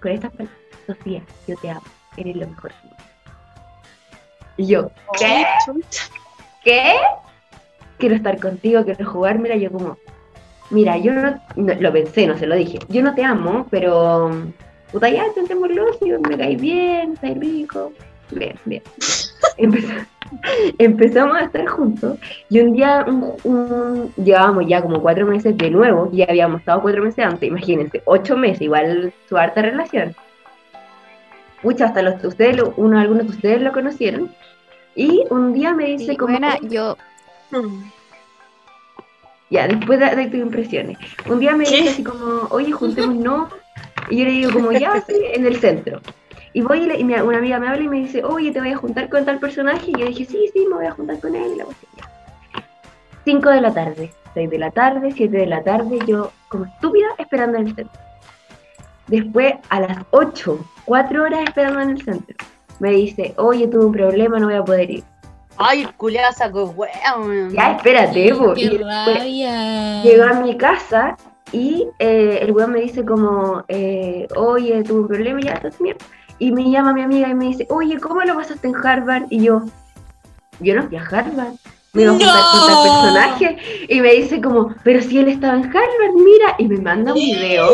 [0.02, 1.82] con estas palabras, Sofía, yo te amo,
[2.18, 2.72] eres lo mejor.
[2.72, 3.04] del mundo".
[4.58, 5.46] Y yo, ¿qué?
[6.64, 6.94] ¿Qué?
[7.98, 9.40] Quiero estar contigo, quiero jugar.
[9.40, 9.98] Mira, yo como,
[10.70, 12.80] mira, yo no, no- lo pensé, no se lo dije.
[12.90, 14.32] Yo no te amo, pero,
[14.92, 17.92] puta, ya, intentémoslo, si me caes bien, estás rico.
[18.32, 18.82] Bien, bien.
[19.58, 20.08] Empezamos,
[20.80, 22.18] empezamos a estar juntos
[22.50, 26.82] y un día un- un- llevábamos ya como cuatro meses de nuevo, ya habíamos estado
[26.82, 30.14] cuatro meses antes, imagínense, ocho meses, igual su harta relación.
[31.66, 34.32] Muchas, hasta los ustedes, lo- uno, algunos de ustedes lo conocieron.
[34.96, 36.96] Y un día me dice Sí, como, buena, yo
[39.50, 40.98] ya, después de, de tus impresiones,
[41.28, 41.78] un día me ¿Qué?
[41.78, 43.50] dice así como, oye, juntémonos,
[44.10, 46.02] y yo le digo como, ya, sí, en el centro.
[46.54, 48.60] Y voy y, le- y mi- una amiga me habla y me dice, oye, te
[48.60, 49.86] voy a juntar con tal personaje.
[49.88, 51.52] Y yo dije, sí, sí, me voy a juntar con él.
[51.54, 52.10] Y la cuestión, ya.
[53.26, 57.08] 5 de la tarde, 6 de la tarde, 7 de la tarde, yo como estúpida
[57.18, 58.00] esperando en el centro.
[59.08, 62.36] Después, a las 8, 4 horas esperando en el centro,
[62.80, 65.04] me dice, oye, tuve un problema, no voy a poder ir.
[65.58, 66.34] Ay, el culiado
[66.76, 67.50] weón.
[67.52, 68.54] Ya, espérate, po.
[68.56, 70.04] Y ¡Qué después rabia!
[70.04, 71.16] llegó a mi casa
[71.52, 76.04] Y eh, el weón me dice como, eh, oye, tuve un problema, ya estás mierda.
[76.40, 79.26] Y me llama mi amiga y me dice, oye, ¿cómo lo pasaste en Harvard?
[79.30, 79.62] Y yo,
[80.60, 81.54] yo no fui a Harvard.
[81.94, 83.58] Me iba a juntar con tal personaje.
[83.88, 86.56] Y me dice como, pero si él estaba en Harvard, mira.
[86.58, 87.70] Y me manda un video.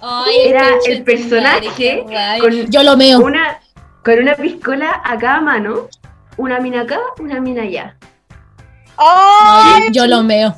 [0.00, 2.04] Ay, Era el personaje
[2.40, 3.20] con Yo lo meo.
[3.20, 3.58] una,
[4.04, 5.88] con una piscola a cada mano.
[6.36, 7.96] Una mina acá, una mina allá.
[8.96, 9.82] ¡Ay!
[9.86, 10.54] No, yo lo meo.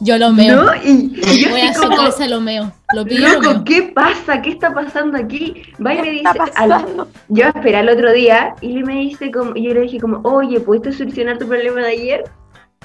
[0.00, 0.62] Yo lo meo.
[0.64, 0.74] ¿No?
[0.76, 2.72] Y, y yo Voy a su como, casa, lo meo.
[2.94, 3.64] Lo pido, lo loco, meo.
[3.64, 4.40] ¿qué pasa?
[4.40, 5.62] ¿Qué está pasando aquí?
[5.84, 9.54] Va y me ¿Qué dice, al- yo esperé al otro día y me dice como,
[9.54, 12.24] yo le dije como, oye, ¿pudiste solucionar tu problema de ayer?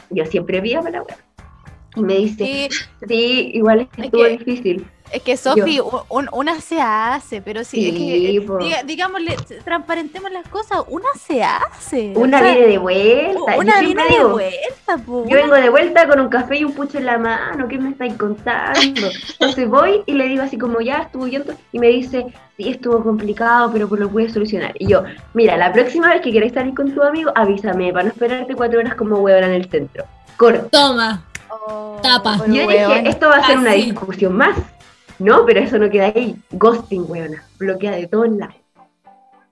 [0.10, 1.18] Yo siempre vi a la wea.
[1.96, 2.70] Y me dice, Sí,
[3.08, 4.88] sí, igual es que Es estuvo que- difícil.
[5.12, 8.84] Es que Sofi, un- un- una se hace, pero sí, es que, Sí, eh, diga-
[8.86, 12.14] digámosle, transparentemos las cosas, una se hace.
[12.16, 13.54] Una o sea, viene de vuelta.
[13.56, 16.64] yo Una viene de digo, vuelta, po, Yo vengo de vuelta con un café y
[16.64, 19.02] un pucho en la mano, ¿qué me estáis contando?
[19.40, 22.26] Entonces voy y le digo así como ya estuvo llanto y me dice,
[22.58, 24.74] sí, estuvo complicado, pero pues lo pude solucionar.
[24.80, 28.10] Y yo, mira, la próxima vez que queráis salir con tu amigo, avísame para no
[28.10, 30.06] esperarte cuatro horas como huevona en el centro.
[30.38, 30.68] Corto.
[30.72, 31.24] Toma.
[31.50, 32.38] Oh, Tapa.
[32.48, 34.56] Yo dije, esto va a ser una discusión más.
[35.20, 36.36] No, pero eso no queda ahí.
[36.52, 37.44] Ghosting, huevona.
[37.58, 38.56] Bloquea de todos lados.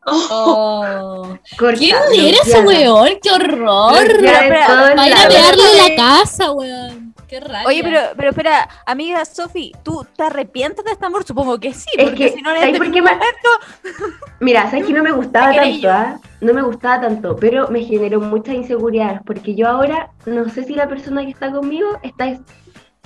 [0.08, 1.36] Oh.
[1.58, 3.10] Corta, ¿Quién era ese weón?
[3.22, 3.94] ¡Qué horror!
[4.08, 5.34] Bloqueada de Pero- todos Va a ir a lados.
[5.36, 7.16] pegarle la casa, weón.
[7.28, 7.64] Qué rabia.
[7.66, 11.24] Oye, pero, pero espera, amiga Sofi, ¿tú te arrepientes de este amor?
[11.26, 13.12] Supongo que sí, Es porque que, si no ¿sabes este por qué me-.
[14.42, 16.20] Mira, sabes que no me gustaba tanto, ¿ah?
[16.42, 20.76] No me gustaba tanto, pero me generó muchas inseguridades, porque yo ahora no sé si
[20.76, 22.42] la persona que está conmigo está es-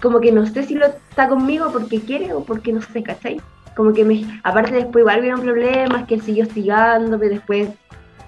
[0.02, 3.42] como que no sé si lo está conmigo porque quiere o porque no sé, ¿cachai?
[3.76, 7.70] Como que me, aparte después igual hubieron problemas, que él siguió hostigándome, después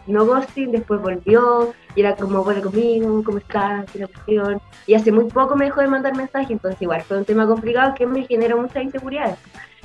[0.08, 3.90] no ghosting, después volvió, y era como, bueno, conmigo, ¿cómo estás?
[3.92, 4.62] ¿Qué la cuestión?
[4.88, 7.94] Y hace muy poco me dejó de mandar mensajes, entonces igual fue un tema complicado
[7.96, 9.38] que me generó muchas inseguridades.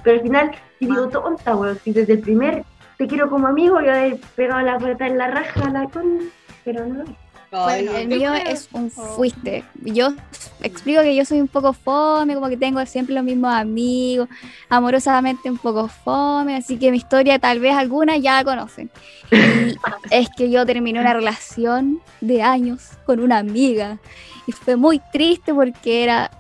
[0.03, 2.65] Pero al final, y digo, tonta, weón, si desde el primer
[2.97, 6.21] te quiero como amigo, yo haber pegado la puerta en la raja, la con...
[6.65, 7.26] pero no lo hice.
[7.51, 9.65] Bueno, el mío es un fuiste.
[9.83, 10.15] Yo
[10.63, 14.29] explico que yo soy un poco fome, como que tengo siempre los mismos amigos,
[14.69, 18.91] amorosamente un poco fome, así que mi historia tal vez algunas ya la conocen.
[19.31, 19.77] Y
[20.11, 23.99] es que yo terminé una relación de años con una amiga
[24.47, 26.31] y fue muy triste porque era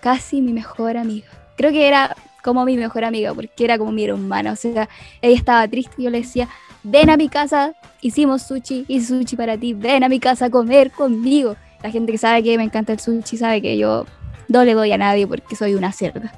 [0.00, 1.28] casi mi mejor amiga.
[1.56, 4.88] Creo que era como mi mejor amiga porque era como mi hermana, o sea,
[5.20, 6.48] ella estaba triste y yo le decía,
[6.82, 10.50] ven a mi casa, hicimos sushi, hice sushi para ti, ven a mi casa a
[10.50, 11.56] comer conmigo.
[11.82, 14.06] La gente que sabe que me encanta el sushi sabe que yo
[14.48, 16.32] no le doy a nadie porque soy una cerda.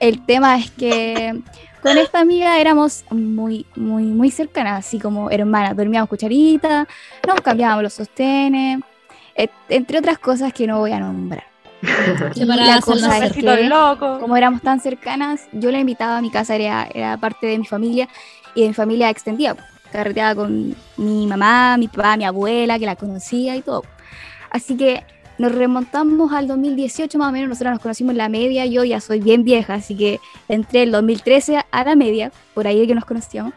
[0.00, 1.40] El tema es que
[1.82, 5.76] con esta amiga éramos muy, muy, muy cercanas, así como hermanas.
[5.76, 6.86] Dormíamos cucharita,
[7.26, 8.80] nos cambiábamos los sostenes,
[9.34, 11.44] et- entre otras cosas que no voy a nombrar.
[12.34, 14.18] Y la cosa es que, locos.
[14.18, 17.66] como éramos tan cercanas, yo la invitaba a mi casa, era, era parte de mi
[17.66, 18.08] familia
[18.54, 19.56] y de mi familia extendida.
[19.92, 23.82] Carreteaba con mi mamá, mi papá, mi abuela, que la conocía y todo.
[24.50, 25.02] Así que
[25.38, 29.00] nos remontamos al 2018 más o menos, nosotros nos conocimos en la media, yo ya
[29.00, 33.04] soy bien vieja, así que entré el 2013 a la media, por ahí que nos
[33.04, 33.52] conocíamos.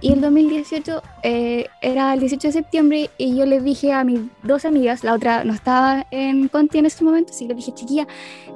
[0.00, 4.20] Y el 2018 eh, era el 18 de septiembre y yo les dije a mis
[4.42, 7.72] dos amigas, la otra no estaba en Conti en ese momento, así que le dije,
[7.72, 8.06] chiquilla,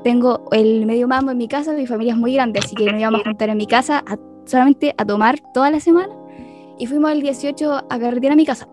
[0.02, 3.00] tengo el medio mambo en mi casa, mi familia es muy grande, así que nos
[3.00, 6.12] íbamos a juntar en mi casa a- solamente a tomar toda la semana.
[6.78, 8.68] Y fuimos el 18 a carretera a mi casa.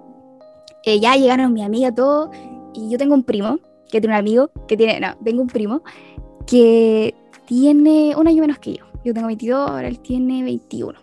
[0.86, 2.32] Eh, ya llegaron mi amiga, todo,
[2.74, 3.60] y yo tengo un primo,
[3.90, 5.82] que tiene un amigo, que tiene, no, tengo un primo,
[6.46, 8.86] que tiene un año menos que yo.
[9.06, 10.98] Yo tengo 22, ahora él tiene 21.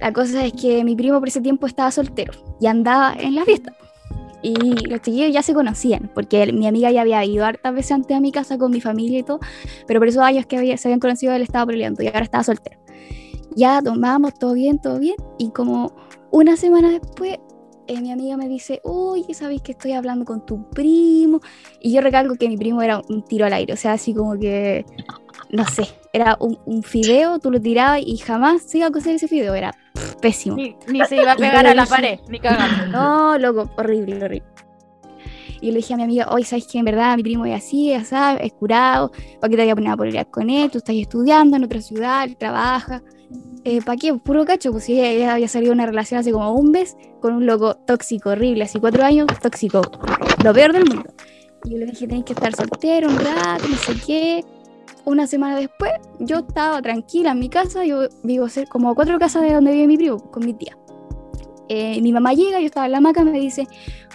[0.00, 3.44] La cosa es que mi primo por ese tiempo estaba soltero y andaba en la
[3.44, 3.74] fiesta.
[4.42, 4.54] Y
[4.88, 8.16] los chiquillos ya se conocían, porque él- mi amiga ya había ido hartas veces antes
[8.16, 9.38] a mi casa con mi familia y todo,
[9.86, 12.42] pero por esos años que había, se habían conocido él estaba peleando y ahora estaba
[12.42, 12.80] soltero.
[13.54, 15.92] Ya tomábamos todo bien, todo bien, y como
[16.30, 17.38] una semana después,
[17.86, 21.40] eh, mi amiga me dice, oye, ¿sabéis que estoy hablando con tu primo?
[21.80, 24.38] Y yo recalco que mi primo era un tiro al aire, o sea, así como
[24.38, 24.86] que,
[25.50, 29.16] no sé, era un, un fideo, tú lo tirabas y jamás se iba a cocer
[29.16, 30.56] ese fideo, era pff, pésimo.
[30.56, 32.86] Ni, ni se iba a pegar a la dije, pared, ni cagando.
[32.86, 34.48] No, loco, horrible, horrible.
[35.60, 37.92] Y le dije a mi amiga, oye, ¿sabes que en verdad mi primo es así,
[37.92, 39.10] es así, es curado?
[39.40, 40.70] ¿Para qué te voy a poner a pelear con él?
[40.70, 43.02] Tú estás estudiando en otra ciudad, él trabaja.
[43.64, 44.14] Eh, ¿Para qué?
[44.14, 47.46] Puro cacho, pues ella, ella había salido una relación hace como un mes con un
[47.46, 49.82] loco tóxico, horrible, así cuatro años, tóxico,
[50.42, 51.12] lo peor del mundo.
[51.64, 54.44] Y yo le dije, tenés que estar soltero un rato, no sé qué.
[55.04, 59.52] Una semana después, yo estaba tranquila en mi casa, yo vivo como cuatro casas de
[59.52, 60.76] donde vive mi primo, con mi tía.
[61.68, 63.66] Eh, mi mamá llega, yo estaba en la hamaca, me dice,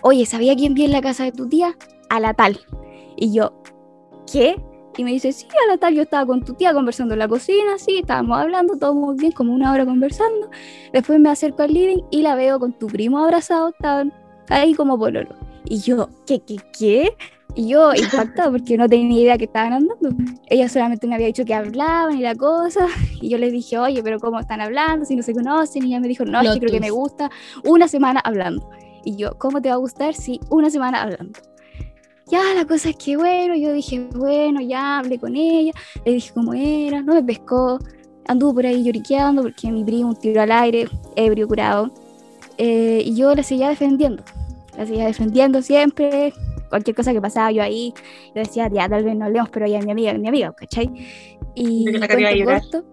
[0.02, 1.76] oye, ¿sabía quién vive en la casa de tu tía?
[2.10, 2.60] A la tal.
[3.16, 3.54] Y yo,
[4.32, 4.56] ¿qué?
[4.98, 7.28] Y me dice, sí, a la tal, yo estaba con tu tía conversando en la
[7.28, 10.50] cocina, sí, estábamos hablando, todo muy bien, como una hora conversando.
[10.94, 14.14] Después me acerco al living y la veo con tu primo abrazado, estaban
[14.50, 15.36] ahí como pololo.
[15.66, 17.18] Y yo, ¿qué, qué, qué?
[17.56, 20.10] Y yo impactada porque no tenía idea que estaban andando.
[20.48, 22.88] Ella solamente me había dicho que hablaban y la cosa.
[23.22, 25.06] Y yo les dije, oye, pero ¿cómo están hablando?
[25.06, 25.84] Si no se conocen.
[25.84, 27.32] Y ella me dijo, no, es que creo que me gusta
[27.64, 28.70] una semana hablando.
[29.04, 31.40] Y yo, ¿cómo te va a gustar si una semana hablando?
[32.32, 35.72] Ya, la cosa es que bueno, yo dije, bueno, ya hablé con ella,
[36.06, 37.78] le dije cómo era, no me pescó,
[38.28, 41.92] anduvo por ahí lloriqueando porque mi primo un tiro al aire, ebrio, curado.
[42.58, 44.24] Eh, y yo la seguía defendiendo,
[44.76, 46.34] la seguía defendiendo siempre,
[46.70, 47.94] cualquier cosa que pasaba yo ahí,
[48.34, 50.54] yo decía, ya, tal vez no hablemos, pero ella es mi amiga, es mi amiga,
[50.54, 50.90] ¿cachai?
[51.54, 52.86] Y cuento corto,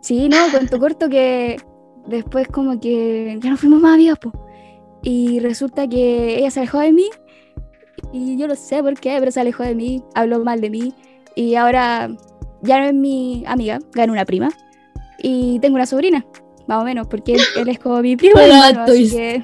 [0.00, 1.60] sí, no, cuento corto que
[2.06, 4.32] después como que ya no fuimos más amigas, po.
[5.02, 7.08] Y resulta que ella se alejó de mí
[8.12, 10.94] y yo no sé por qué, pero se alejó de mí, habló mal de mí
[11.34, 12.08] y ahora
[12.62, 14.50] ya no es mi amiga, ganó una prima
[15.18, 16.24] y tengo una sobrina,
[16.66, 19.42] más o menos, porque él, él es como mi primo hermano, así que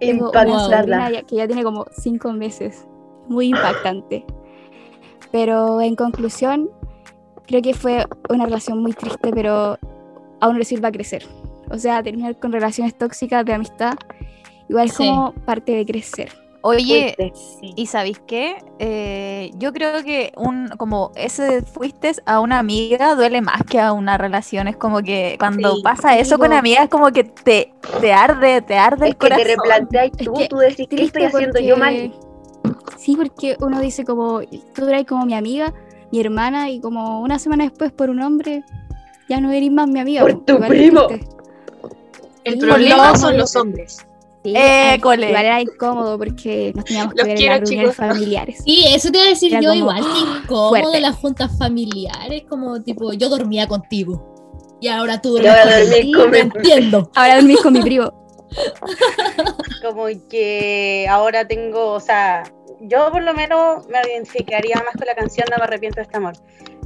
[0.00, 2.86] tengo una sobrina ya- que ya tiene como cinco meses,
[3.28, 4.24] muy impactante.
[5.30, 6.68] Pero en conclusión,
[7.46, 9.78] creo que fue una relación muy triste, pero
[10.40, 11.24] aún le sirve a crecer.
[11.70, 13.94] O sea, terminar con relaciones tóxicas de amistad,
[14.68, 15.06] igual es Sí.
[15.08, 16.30] como parte de crecer.
[16.64, 17.32] Oye, Fuiste.
[17.74, 18.56] ¿y sabéis qué?
[18.78, 23.92] Eh, yo creo que un como ese fuiste a una amiga duele más que a
[23.92, 24.68] una relación.
[24.68, 25.82] Es como que cuando Sí.
[25.82, 29.34] pasa eso con amigas, como que te, te arde, te arde Es el que te
[29.34, 29.56] corazón.
[29.58, 32.12] replanteas Es tú, que tú decís, ¿qué estoy haciendo yo mal?
[32.96, 34.40] Sí, porque uno dice como,
[34.74, 35.74] tú eras como mi amiga,
[36.12, 38.62] mi hermana, y como una semana después por un hombre,
[39.28, 40.22] ya no eres más mi amiga.
[40.22, 40.40] Por po.
[40.44, 41.08] tu es primo.
[42.44, 44.06] El Sí, problema no, son los hombres.
[44.44, 44.96] Sí, Eh.
[44.96, 47.96] Igual era incómodo porque nos teníamos que Los ver en las reuniones chicos.
[47.96, 48.62] familiares.
[48.64, 50.04] Sí, eso te iba a decir Era yo como, igual,
[50.44, 51.00] incómodo fuerte.
[51.00, 54.28] las juntas familiares, como tipo, yo dormía contigo.
[54.80, 55.42] Y ahora tú a
[56.00, 56.24] conmigo.
[56.24, 57.10] con entiendo.
[57.14, 58.12] Ahora dormís con mi primo.
[59.82, 62.42] como que ahora tengo, o sea,
[62.80, 66.16] yo por lo menos me identificaría más con la canción No me arrepiento de este
[66.16, 66.34] amor.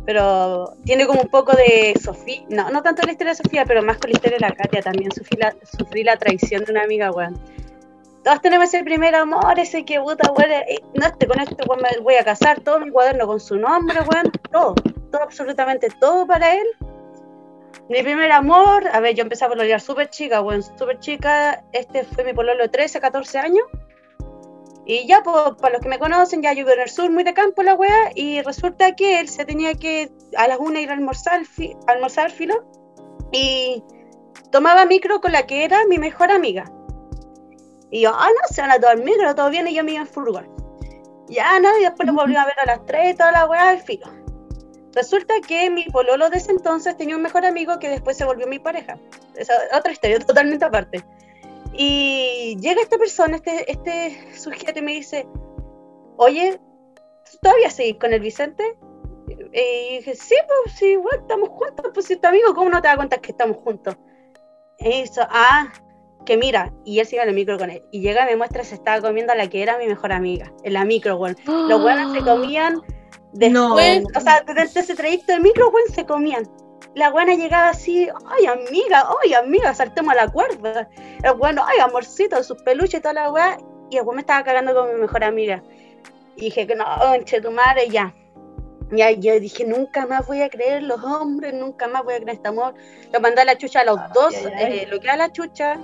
[0.07, 3.83] Pero tiene como un poco de Sofía, no, no tanto la historia de Sofía, pero
[3.83, 5.11] más con la historia de la Katia también.
[5.11, 7.39] Sufrí la, sufrí la traición de una amiga, weón.
[8.23, 11.83] Todos tenemos ese primer amor, ese que puta, weón, eh, no, este, con este weón
[11.83, 14.75] me voy a casar, todo mi cuaderno con su nombre, weón, todo,
[15.11, 16.67] todo, absolutamente todo para él.
[17.89, 21.65] Mi primer amor, a ver, yo empecé a pololear súper chica, weón, súper chica.
[21.73, 23.65] Este fue mi pololo de 13, 14 años.
[24.89, 27.25] Y ya, pues, para los que me conocen, ya yo vivo en el sur, muy
[27.25, 28.13] de campo la weá.
[28.15, 32.31] Y resulta que él se tenía que a las una ir a almorzar, fi- almorzar
[32.31, 32.65] filo.
[33.33, 33.83] Y
[34.53, 36.71] tomaba micro con la que era mi mejor amiga.
[37.91, 40.01] Y yo, ah, no, se van a tomar micro, todo bien, y yo me iba
[40.03, 40.49] en furgón.
[41.29, 43.69] Ya, no, y después lo volví a ver a las 3 y toda la weá
[43.71, 44.07] al filo.
[44.95, 48.47] Resulta que mi pololo de ese entonces tenía un mejor amigo que después se volvió
[48.47, 48.99] mi pareja.
[49.35, 51.05] Esa otra historia, totalmente aparte.
[51.77, 55.27] Y llega esta persona, este, este sujeto, y me dice,
[56.17, 56.59] oye,
[57.31, 58.77] ¿tú ¿todavía seguís con el Vicente?
[59.29, 62.81] Y dije, sí, pues sí, igual estamos juntos, pues si es tu amigo, ¿cómo no
[62.81, 63.97] te das cuenta que estamos juntos?
[64.79, 65.73] Y hizo, ah,
[66.25, 67.83] que mira, y él iba en el micro con él.
[67.91, 70.53] Y llega y me muestra, se estaba comiendo a la que era mi mejor amiga,
[70.65, 71.37] en la micro, weón.
[71.47, 72.83] Los buenos se comían
[73.33, 76.49] después, o sea, durante ese trayecto de micro, weón, se comían.
[76.97, 80.89] La buena llegaba así, ay amiga, ay amiga, saltemos a la cuerda.
[81.23, 83.59] El bueno, ay amorcito, sus peluches y toda la weá.
[83.91, 85.63] Y el weón me estaba cagando con mi mejor amiga.
[86.37, 86.87] Y dije que no,
[87.25, 88.15] che tu madre, ya.
[88.93, 92.37] Ya, yo dije, nunca más voy a creer los hombres, nunca más voy a creer
[92.37, 92.73] este amor.
[93.13, 94.79] Lo mandé a la chucha a los dos, ay, ay.
[94.79, 95.77] eh, lo que a la chucha.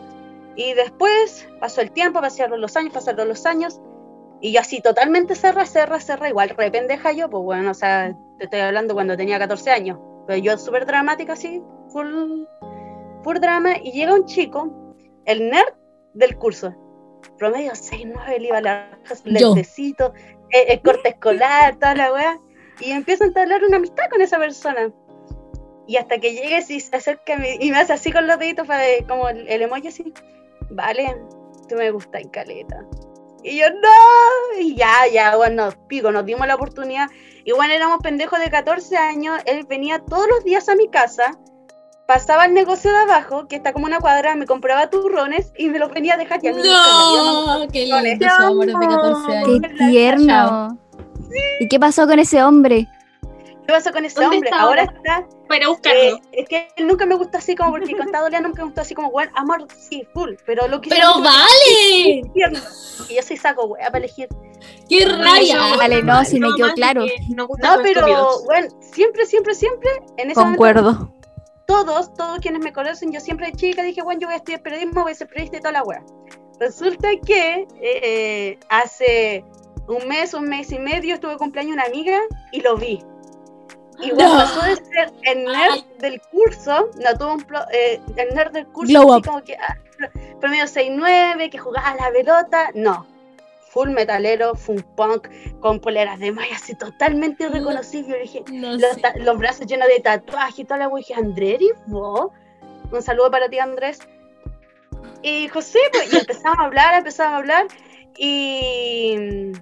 [0.57, 3.83] Y después pasó el tiempo, pasaron los años, pasaron los años.
[4.41, 8.45] Y yo así totalmente cerra, cerra, cerra, igual rependeja yo, pues bueno, o sea, te
[8.45, 9.99] estoy hablando cuando tenía 14 años.
[10.27, 12.45] Pero yo súper dramática así, full,
[13.23, 13.77] full drama.
[13.83, 15.75] Y llega un chico, el nerd
[16.15, 16.75] del curso.
[17.39, 20.13] Promedio 6, 9, le iba a lentecito,
[20.51, 22.39] el, el corte escolar, toda la weá.
[22.81, 24.93] Y empieza a entablar una amistad con esa persona.
[25.87, 28.85] Y hasta que llegues y se acerca y me hace así con los deditos, para,
[29.09, 30.13] como el, el emoji así.
[30.71, 31.17] Vale,
[31.69, 32.85] tú me gustas, caleta.
[33.43, 37.09] Y yo, no, y ya, ya, bueno, pico, nos dimos la oportunidad.
[37.45, 41.39] Igual éramos pendejos de 14 años, él venía todos los días a mi casa,
[42.07, 45.79] pasaba al negocio de abajo, que está como una cuadra, me compraba turrones y me
[45.79, 48.43] los venía a dejar y a mí nunca me dieron No, qué lindo ese su
[48.43, 49.61] amor de 14 años.
[49.63, 50.79] Qué tierno.
[51.61, 52.87] ¿Y qué pasó con ese hombre?
[53.67, 54.51] ¿Qué pasó con ese ¿Dónde hombre?
[54.51, 54.93] está Ahora ahora?
[54.97, 55.27] está.
[55.53, 56.21] Para eh, buscarlo.
[56.33, 59.11] es que nunca me gustó así como porque con Dolia nunca me gustó así como,
[59.11, 60.31] bueno, amor, sí, full.
[60.47, 62.23] Pero lo que ¡Pero vale!
[63.09, 64.29] Y yo soy saco, wea, para elegir.
[64.89, 65.77] ¡Qué raya!
[65.77, 67.05] Vale, no, si me No, quedó más claro.
[67.05, 67.49] que No,
[67.83, 71.15] pero bueno, siempre, siempre, siempre, en ese momento, Concuerdo.
[71.67, 74.63] todos, todos quienes me conocen, yo siempre de chica dije, bueno, yo voy a estudiar
[74.63, 76.03] periodismo, voy a ser periodista y toda la wea.
[76.61, 79.45] Resulta que eh, hace
[79.89, 82.19] un mes, un mes y medio, estuve de cumpleaños una amiga
[82.53, 83.03] y lo vi.
[84.03, 84.35] Igual No.
[84.39, 88.67] pasó de ser el nerd del curso, no tuvo un plo- eh, el nerd del
[88.67, 89.27] curso, Glow así up.
[89.27, 89.77] como que ah,
[90.41, 93.07] promedio 6-9, que jugaba a la pelota, no.
[93.71, 95.29] Full metalero, full punk,
[95.61, 97.45] con poleras de malla, así totalmente.
[97.45, 100.99] Yo dije, No los, los brazos llenos de tatuajes y toda la wea.
[101.07, 102.33] Dije, Andrés, ¿y vos?
[102.91, 104.01] Un saludo para ti, Andrés.
[105.23, 107.67] Y José, pues, y empezamos a hablar, empezamos a hablar.
[108.19, 109.53] Y,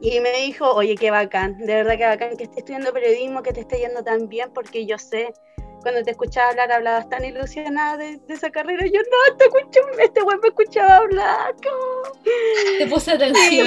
[0.00, 3.52] y me dijo, oye, qué bacán, de verdad que bacán que estés estudiando periodismo, que
[3.52, 5.32] te esté yendo tan bien, porque yo sé,
[5.82, 8.86] cuando te escuchaba hablar, hablabas tan ilusionada de, de esa carrera.
[8.86, 11.54] Y yo, no, te escucho, este güey me escuchaba hablar.
[11.62, 12.24] ¿cómo?".
[12.78, 13.66] Te puse atención.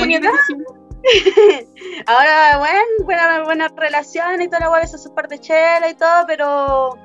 [2.06, 6.26] Ahora, bueno, buena, buena relación y toda la weá, su par de chela y todo,
[6.28, 6.98] pero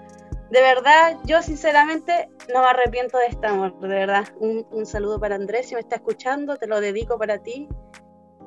[0.51, 4.25] de verdad, yo sinceramente no me arrepiento de este amor, de verdad.
[4.39, 7.69] Un, un saludo para Andrés, si me está escuchando, te lo dedico para ti,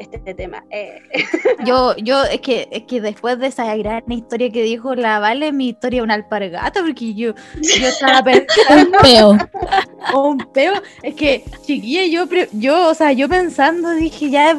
[0.01, 0.63] este, tema.
[0.69, 1.01] Eh,
[1.65, 5.51] Yo, yo, es que, es que después de esa gran historia que dijo la Vale,
[5.51, 9.37] mi historia es una alpargata, porque yo, yo estaba pensando, Peo.
[10.15, 10.73] un peo,
[11.03, 14.57] es que, chiquilla, yo, yo, o sea, yo pensando, dije, ya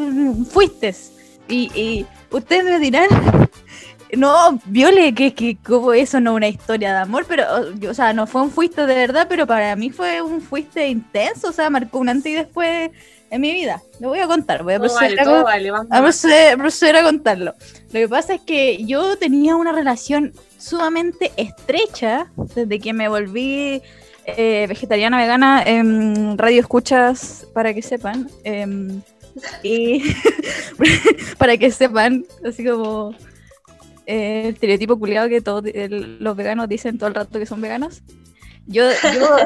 [0.51, 0.95] fuiste,
[1.49, 3.09] y, y ustedes me dirán,
[4.17, 7.45] no, Viole, que, que como eso no es una historia de amor, pero,
[7.89, 11.49] o sea, no fue un fuiste de verdad, pero para mí fue un fuiste intenso,
[11.49, 12.91] o sea, marcó un antes y después
[13.33, 13.83] en mi vida.
[13.99, 17.55] Lo voy a contar, voy a proceder vale, a vale, a proceder, proceder a contarlo.
[17.87, 23.83] Lo que pasa es que yo tenía una relación sumamente estrecha desde que me volví
[24.27, 29.01] eh, vegetariana vegana en radio escuchas para que sepan em,
[29.63, 30.03] y
[31.39, 33.15] para que sepan así como
[34.07, 38.03] eh, el estereotipo culiado que todos los veganos dicen todo el rato que son veganos
[38.67, 39.37] yo yo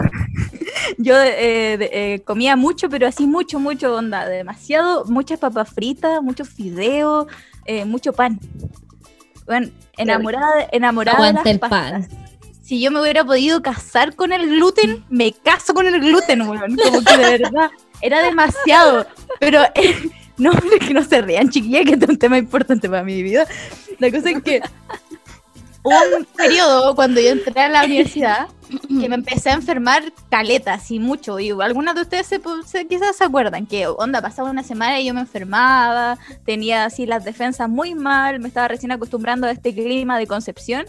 [0.98, 6.22] yo eh, de- eh, comía mucho, pero así mucho, mucho, onda, demasiado, muchas papas fritas,
[6.22, 7.26] muchos fideos,
[7.64, 8.38] eh, mucho pan.
[9.46, 11.58] Bueno, enamorada, enamorada de el las pan.
[11.70, 12.08] pastas.
[12.62, 16.76] Si yo me hubiera podido casar con el gluten, me caso con el gluten, weón.
[16.76, 17.70] Como que de verdad,
[18.00, 19.06] era demasiado.
[19.38, 19.94] Pero eh,
[20.36, 23.22] no, es que no se rían, chiquilla, que este es un tema importante para mi
[23.22, 23.46] vida.
[24.00, 24.60] La cosa es que
[25.86, 28.48] hubo un periodo cuando yo entré a la universidad
[29.00, 31.38] que me empecé a enfermar caletas y mucho.
[31.38, 35.06] Y algunas de ustedes se, se- quizás se acuerdan que, onda, pasaba una semana y
[35.06, 39.72] yo me enfermaba, tenía así las defensas muy mal, me estaba recién acostumbrando a este
[39.72, 40.86] clima de concepción.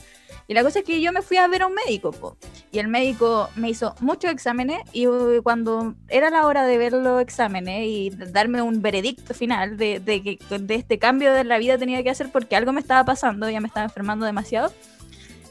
[0.47, 2.37] Y la cosa es que yo me fui a ver a un médico, po.
[2.71, 6.93] y el médico me hizo muchos exámenes y uh, cuando era la hora de ver
[6.93, 11.57] los exámenes y darme un veredicto final de, de que de este cambio de la
[11.57, 14.71] vida tenía que hacer porque algo me estaba pasando, ya me estaba enfermando demasiado,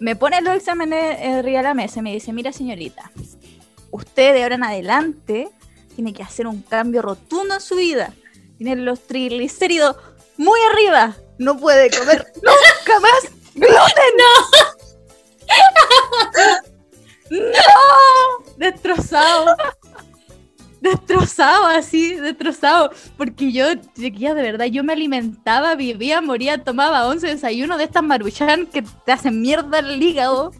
[0.00, 3.10] me pone los exámenes eh, arriba de la mesa y me dice, mira señorita,
[3.90, 5.50] usted de ahora en adelante
[5.94, 8.12] tiene que hacer un cambio rotundo en su vida.
[8.58, 9.96] Tiene los triglicéridos
[10.36, 11.16] muy arriba.
[11.38, 13.72] No puede comer nunca más gluten.
[14.16, 14.75] ¡No!
[17.30, 17.38] ¡No!
[18.56, 19.56] Destrozado.
[20.80, 22.90] Destrozado, así, destrozado.
[23.16, 23.66] Porque yo,
[23.96, 28.84] chiquilla, de verdad, yo me alimentaba, vivía, moría, tomaba 11 desayunos de estas maruchan que
[29.04, 30.52] te hacen mierda el hígado.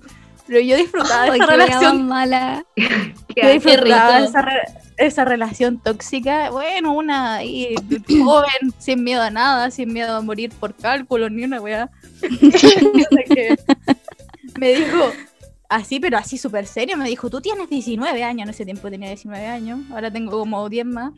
[0.46, 2.64] Pero yo disfrutaba de esa relación mala.
[2.76, 4.62] yo disfrutaba esa, re-
[4.96, 6.50] esa relación tóxica.
[6.50, 7.74] Bueno, una ahí,
[8.24, 11.90] joven, sin miedo a nada, sin miedo a morir por cálculo, ni una weá.
[15.68, 19.08] Así, pero así súper serio, me dijo, tú tienes 19 años, en ese tiempo tenía
[19.08, 21.12] 19 años, ahora tengo como 10 más.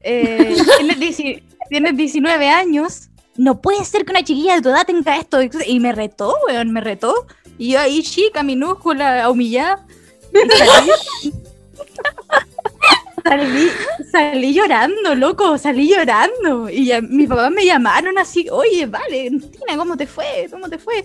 [0.00, 4.86] Eh, tienes, 10 tienes 19 años, no puede ser que una chiquilla de tu edad
[4.86, 5.38] tenga esto.
[5.66, 7.26] Y me retó, weón, me retó.
[7.58, 9.86] Y yo ahí chica, minúscula, humillada.
[10.32, 10.90] Y salí,
[13.24, 13.70] salí,
[14.10, 16.68] salí llorando, loco, salí llorando.
[16.68, 20.48] Y ya, mis papás me llamaron así, oye, Valentina, ¿cómo te fue?
[20.50, 21.04] ¿Cómo te fue?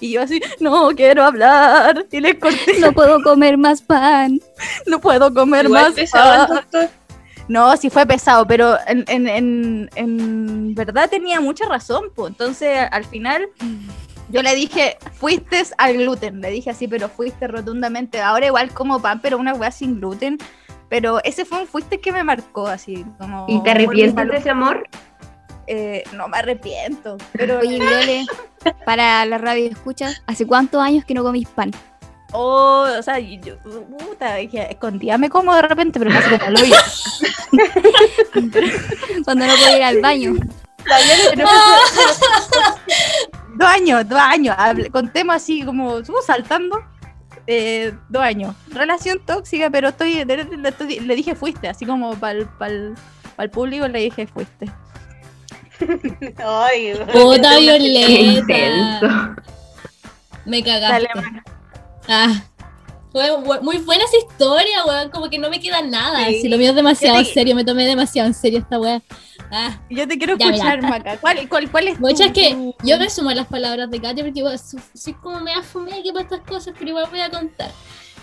[0.00, 2.06] Y yo así, no quiero hablar.
[2.10, 4.40] Y corté, No puedo comer más pan.
[4.86, 5.92] no puedo comer Igual más.
[5.94, 6.56] pesado, pan".
[6.56, 6.88] doctor.
[7.48, 12.30] No, sí fue pesado, pero en, en, en, en verdad tenía mucha razón, pues.
[12.32, 13.48] Entonces, al final,
[14.30, 16.40] yo le dije, fuiste al gluten.
[16.40, 18.20] Le dije así, pero fuiste rotundamente.
[18.20, 20.38] Ahora igual como pan, pero una weá sin gluten.
[20.88, 23.44] Pero ese fue un fuiste que me marcó, así como...
[23.48, 24.88] ¿Y te arrepientes de ese amor?
[25.66, 27.58] Eh, no me arrepiento, pero...
[27.58, 28.24] Oye, Viole,
[28.84, 31.72] para la radio escucha, ¿hace cuántos años que no comís pan?
[32.32, 33.56] Oh, o sea, yo,
[33.98, 36.76] puta, dije, escondía me como de repente, pero no sé cómo lo hice.
[39.24, 40.34] Cuando no puedo ir al baño.
[43.54, 44.56] Dos años, dos años.
[44.58, 46.82] Hablé- Contemos así como, estuvo saltando.
[47.46, 48.54] eh, dos años.
[48.68, 52.32] Relación tóxica, pero estoy, le, le- estoy- le dije fuiste, así como para
[53.38, 54.66] el público le dije fuiste.
[56.38, 59.36] Ay, Puta Violeta.
[60.44, 61.08] Me Dale, cagaste.
[61.14, 61.44] mana.
[62.08, 62.42] Ah.
[63.12, 63.30] Fue
[63.62, 65.10] muy buena esa historia, weón.
[65.10, 66.26] Como que no me queda nada.
[66.26, 66.42] Sí.
[66.42, 69.02] Si lo mío es demasiado te- serio, me tomé demasiado en serio esta weá.
[69.50, 69.80] Ah.
[69.88, 71.16] Yo te quiero Ya, escuchar, Maca.
[71.18, 74.22] ¿Cuál, cuál, cuál es Muchas tu- que yo me sumo a las palabras de Katia
[74.24, 77.70] porque igual soy como me afumé que para estas cosas, pero igual voy a contar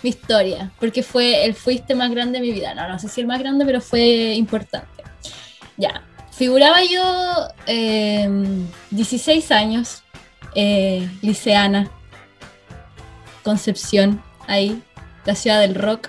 [0.02, 2.74] mi historia, porque fue el fuiste más grande de mi vida.
[2.74, 5.02] No, no sé si el más grande, pero fue importante.
[5.76, 6.02] Ya,
[6.34, 7.02] figuraba yo
[7.66, 8.28] eh,
[8.90, 10.02] 16 años,
[10.54, 11.90] eh, liceana,
[13.42, 14.82] Concepción, ahí,
[15.26, 16.08] la ciudad del rock.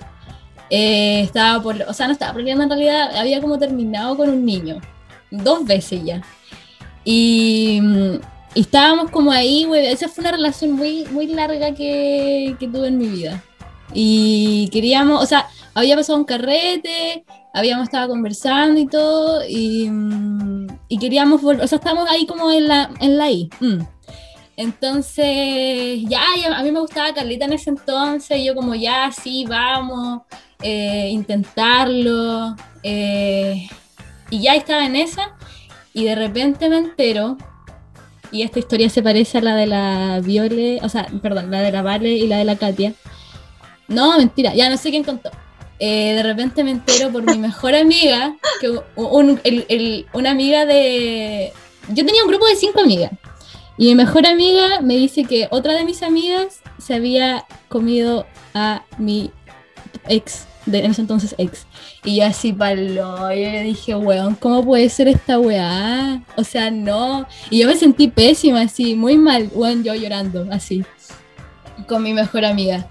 [0.70, 4.46] Eh, estaba por, o sea, no estaba peleando en realidad, había como terminado con un
[4.46, 4.80] niño,
[5.32, 6.22] dos veces ya.
[7.04, 8.16] Y, mm,
[8.56, 9.68] estábamos como ahí.
[9.76, 13.44] Esa fue una relación muy, muy larga que tuve en mi vida.
[13.98, 17.24] Y queríamos, o sea, había pasado un carrete,
[17.54, 22.52] habíamos estado conversando y todo, y, mm, y queríamos volver, o sea, estábamos ahí como
[22.52, 23.50] en la, en la I.
[23.60, 23.80] mm.
[24.58, 26.22] Entonces, ya,
[26.56, 30.22] a mí me gustaba Carlita en ese entonces, yo como ya, sí, vamos,
[30.62, 33.68] eh, intentarlo, eh,
[34.30, 35.38] y ya estaba en esa,
[35.94, 37.38] y de repente me entero,
[38.32, 41.72] y esta historia se parece a la de la Viole, o sea, perdón, la de
[41.72, 42.94] la Vale y la de la Katia.
[43.88, 45.30] No, mentira, ya no sé quién contó.
[45.80, 51.52] Eh, de repente me entero por mi mejor amiga, que un- el- una amiga de...
[51.90, 53.12] Yo tenía un grupo de cinco amigas.
[53.78, 58.84] Y mi mejor amiga me dice que otra de mis amigas se había comido a
[58.98, 59.32] mi
[60.08, 61.68] ex, de, en ese entonces ex.
[62.06, 66.24] Y yo así palo, yo le dije, weón, ¿cómo puede ser esta weá?
[66.38, 67.28] O sea, no.
[67.50, 70.86] Y yo me sentí pésima, así, muy mal, weón, yo llorando, así,
[71.88, 72.88] con mi mejor amiga.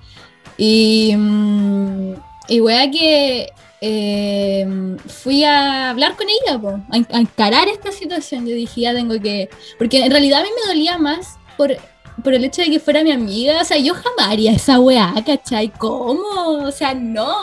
[0.56, 2.14] Y, mm,
[2.48, 8.46] y weá que eh, fui a hablar con ella, po, a, a encarar esta situación.
[8.46, 9.48] Yo dije, ya tengo que...
[9.78, 11.76] Porque en realidad a mí me dolía más por,
[12.22, 13.60] por el hecho de que fuera mi amiga.
[13.60, 15.70] O sea, yo jamás haría esa weá, ¿cachai?
[15.70, 16.64] ¿Cómo?
[16.64, 17.42] O sea, no.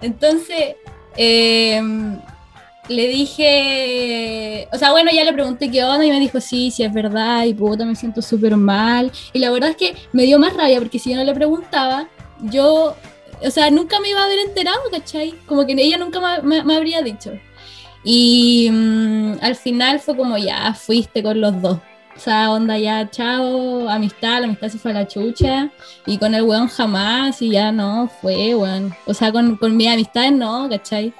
[0.00, 0.76] Entonces,
[1.16, 1.80] eh,
[2.88, 6.82] le dije, o sea, bueno, ya le pregunté qué onda y me dijo, sí, sí
[6.82, 9.10] es verdad, y puta, me siento súper mal.
[9.32, 12.08] Y la verdad es que me dio más rabia porque si yo no le preguntaba,
[12.50, 12.96] yo,
[13.42, 15.34] o sea, nunca me iba a haber enterado, ¿cachai?
[15.46, 17.32] Como que ella nunca me, me- habría dicho.
[18.04, 21.78] Y mm, al final fue como, ya, fuiste con los dos.
[22.16, 25.70] O sea, onda ya, chao, amistad, la amistad se fue a la chucha.
[26.06, 28.94] Y con el weón jamás, y ya no, fue, weón.
[29.06, 31.12] O sea, con, con mis amistades no, ¿cachai?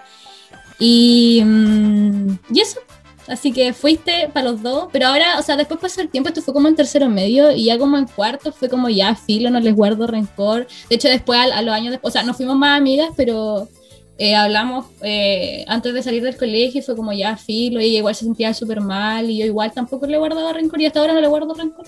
[0.79, 2.81] Y, mm, y eso.
[3.27, 6.43] Así que fuiste para los dos, pero ahora, o sea, después pasó el tiempo, esto
[6.43, 9.61] fue como en tercero medio, y ya como en cuarto fue como ya, filo, no
[9.61, 10.67] les guardo rencor.
[10.91, 13.67] De hecho, después, a, a los años después, o sea, no fuimos más amigas, pero
[14.19, 17.99] eh, hablamos eh, antes de salir del colegio, y fue como ya, filo, y ella
[17.99, 21.15] igual se sentía súper mal, y yo igual tampoco le guardaba rencor, y hasta ahora
[21.15, 21.87] no le guardo rencor.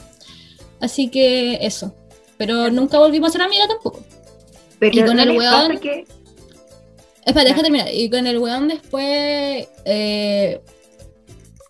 [0.81, 1.95] Así que eso.
[2.39, 4.03] Pero nunca volvimos a ser amigas tampoco.
[4.79, 6.07] Pero Y con ¿no el weón- que-
[7.25, 7.89] Espera, deja terminar.
[7.93, 10.61] Y con el weón después, eh,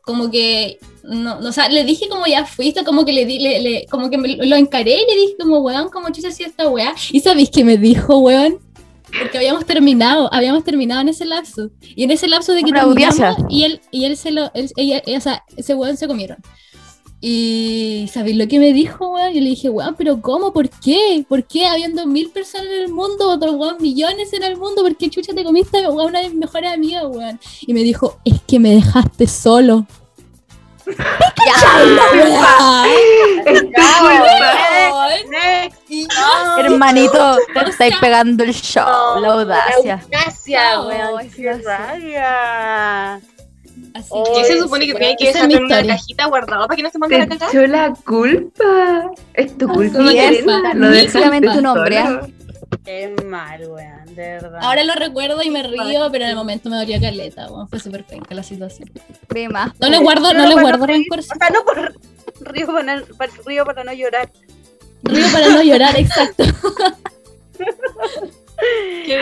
[0.07, 3.39] como que, no, no, o sea, le dije como ya fuiste, como que le di,
[3.41, 6.47] le, le- como que me- lo encaré y le dije como, weón, como chucha hacía
[6.47, 6.95] esta weá.
[7.13, 8.59] Y sabéis que me dijo, weón,
[9.21, 11.71] porque habíamos terminado, habíamos terminado en ese lapso.
[11.83, 13.17] Y en ese lapso de que terminamos,
[13.51, 16.39] y él, y él se lo, él- ella- o sea, ese weón se comieron.
[17.21, 19.33] Y ¿sabéis lo que me dijo, weón?
[19.33, 20.53] Yo le dije, weón, pero ¿cómo?
[20.53, 21.25] ¿Por qué?
[21.29, 24.83] ¿Por qué habiendo mil personas en el mundo, otros weón, millones en el mundo?
[24.83, 27.41] ¿Por qué chucha te comiste a una de mis mejores amigas, weón?
[27.63, 29.87] Y me dijo, es que me dejaste solo.
[36.59, 40.05] Hermanito, te estáis pegando el show, la audacia.
[40.09, 41.31] Gracias, weón.
[43.97, 46.77] Así Oh, ¿Qué se supone que tenía que es dejarlo en una cajita guardada para
[46.77, 47.51] que no se mande Te la cagada?
[47.53, 49.11] echó la culpa.
[49.35, 50.53] Es tu culpa, Macarena.
[50.55, 51.53] culpa, Lo mi dejaste culpa.
[51.55, 52.29] tu nombre, solo.
[52.85, 54.07] Qué mal, weón.
[54.15, 54.59] De verdad.
[54.63, 57.69] Ahora lo recuerdo y me río, pero en el momento me dolía caleta, weón.
[57.69, 58.91] Fue súper penca la situación.
[59.35, 59.73] Ve más.
[59.81, 61.19] No le guardo, no le guardo rencor.
[61.19, 61.93] O sea, no por
[62.41, 64.31] río para, para- río para no llorar.
[65.03, 66.45] Río para no llorar, exacto.
[69.05, 69.19] Qué.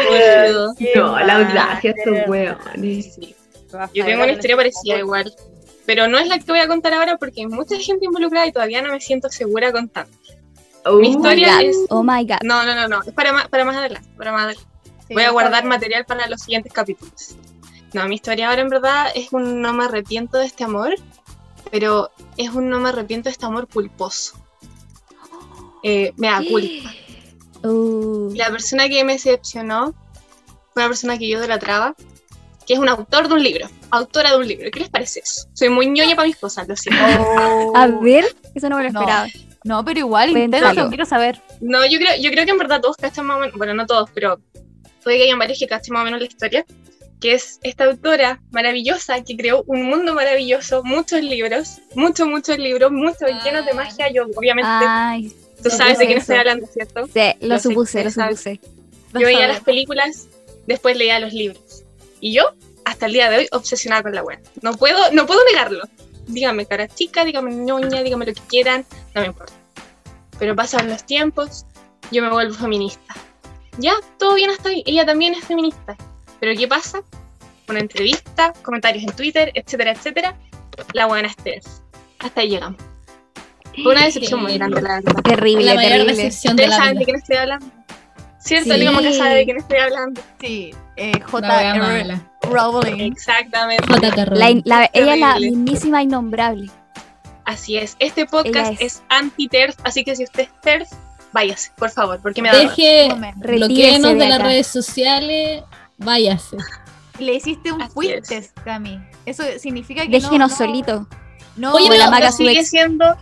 [0.79, 3.14] Qué No, la audacia, de estos weones.
[3.14, 3.35] Sí.
[3.95, 5.35] Yo tengo una historia parecida igual.
[5.87, 8.53] Pero no es la que voy a contar ahora porque hay mucha gente involucrada y
[8.53, 10.16] todavía no me siento segura contando.
[10.87, 11.77] Oh, Mi historia es.
[11.91, 12.39] Oh my god.
[12.43, 13.03] No, no, no, no.
[13.03, 14.09] Es para más, para más adelante.
[14.16, 14.68] Para más adelante.
[15.11, 17.37] Voy a guardar material para los siguientes capítulos.
[17.93, 20.95] No, mi historia ahora en verdad es un no me arrepiento de este amor.
[21.70, 24.37] pero es un no me arrepiento de este amor culposo.
[25.83, 26.93] Eh, me da culpa.
[27.62, 29.95] Uh, La persona que me decepcionó
[30.72, 31.95] fue una persona que yo idolatraba,
[32.67, 34.71] que es un autor de un libro, autora de un libro.
[34.71, 35.47] ¿Qué les parece eso?
[35.53, 37.03] Soy muy ñoña para mis cosas, lo siento.
[37.75, 39.01] a ver, eso no me lo No.
[39.01, 39.27] esperaba.
[39.65, 41.41] No, pero igual, intenso, quiero saber.
[41.61, 43.87] No, yo creo, yo creo que en verdad todos cachan más o menos, bueno, no
[43.87, 44.39] todos, pero
[45.03, 46.67] puede que hayan varios que cachen más o menos la historia,
[47.19, 52.91] que es esta autora maravillosa que creó un mundo maravilloso, muchos libros, muchos, muchos libros,
[52.93, 54.11] muchos llenos de magia.
[54.12, 57.07] Yo, obviamente, Ay, tú sabes de quién estoy hablando, ¿cierto?
[57.07, 58.61] sí, lo supuse, lo supuse.
[59.15, 60.29] Yo veía las películas,
[60.67, 61.84] después leía los libros.
[62.25, 62.43] Y yo,
[62.87, 64.39] hasta el día de hoy, obsesionada con la web.
[64.62, 65.83] No puedo, no puedo negarlo.
[66.27, 69.53] Dígame cara chica, dígame ñoña, dígame lo que quieran, no me importa.
[70.39, 71.66] Pero pasan los tiempos,
[72.11, 73.14] yo me vuelvo feminista.
[73.77, 74.83] Ya, todo bien hasta ahí.
[74.87, 75.99] Ella también es feminista.
[76.41, 77.03] Pero ¿qué pasa?
[77.68, 80.35] Una entrevista, comentarios en Twitter, etcétera, etcétera.
[80.95, 81.83] La buena es
[82.20, 82.81] Hasta ahí llegamos.
[83.83, 85.22] Fue una decepción muy grande, la verdad.
[85.25, 86.14] Terrible, La mayor terrible.
[86.14, 87.66] decepción de Ustedes la saben de quién estoy hablando.
[88.39, 88.75] ¿Cierto?
[88.75, 88.87] Sí.
[88.87, 90.22] Como que sabe de quién estoy hablando.
[90.41, 92.20] Sí, eh, J.R.
[92.42, 93.12] Rowling.
[93.12, 93.84] Exactamente.
[93.88, 96.70] La la- ella es la mismísima innombrable.
[97.45, 97.97] Así es.
[97.99, 98.80] Este podcast es.
[98.80, 100.88] es, anti-TERF, así que si usted es TERF,
[101.32, 102.59] váyase, por favor, porque me da.
[102.59, 105.62] Deje, bloqueenos de de las redes sociales,
[105.99, 106.57] váyase.
[107.18, 108.99] Le hiciste un fuiste, Cami.
[109.26, 111.07] Eso significa que Déjenos no, no- solitos.
[111.57, 113.16] No, Oye, la pero- maga Pero su sigue siendo,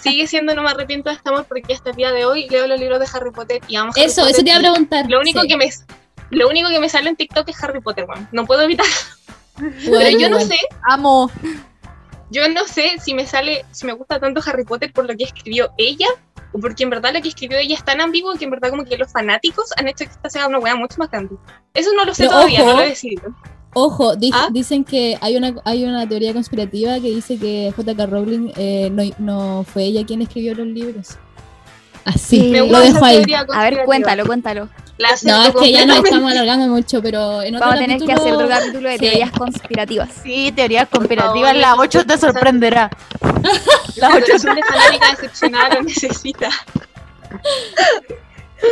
[0.00, 2.68] sigue siendo no me arrepiento de este amor porque hasta el día de hoy leo
[2.68, 5.06] los libros de Harry Potter y amo Harry Eso, Potter eso te iba a preguntar.
[5.10, 5.48] Lo único Sí.
[5.48, 5.64] que me
[6.32, 8.28] lo único que me sale en TikTok es Harry Potter, weón.
[8.32, 8.86] No puedo evitar.
[9.54, 10.56] Bueno, Pero yo no sé,
[10.88, 11.30] amo.
[12.30, 15.24] yo no sé si me sale, si me gusta tanto Harry Potter por lo que
[15.24, 16.06] escribió ella
[16.52, 18.84] o porque en verdad lo que escribió ella es tan ambiguo que en verdad como
[18.86, 21.36] que los fanáticos han hecho que esta sea una weá mucho más grande.
[21.74, 22.70] Eso no lo sé Pero todavía, ojo.
[22.70, 23.34] no lo he decidido.
[23.74, 24.48] Ojo, di- ¿Ah?
[24.50, 28.06] dicen que hay una, hay una teoría conspirativa que dice que J.K.
[28.06, 31.18] Rowling eh, no, no fue ella quien escribió los libros.
[32.06, 32.50] Así, Sí.
[32.50, 33.22] Me lo gusta dejo ahí.
[33.54, 34.68] A ver, cuéntalo, cuéntalo.
[35.02, 38.02] La No, es que ya nos estamos alargando mucho, pero en otro Vamos a tener
[38.02, 39.00] que hacer otro capítulo- capítulo de Sí.
[39.04, 40.08] teorías conspirativas.
[40.22, 41.56] Sí, teorías conspirativas.
[41.56, 42.88] La 8 te sorprenderá.
[43.96, 46.48] La La 8 corazón de fanática decepcionada lo necesita.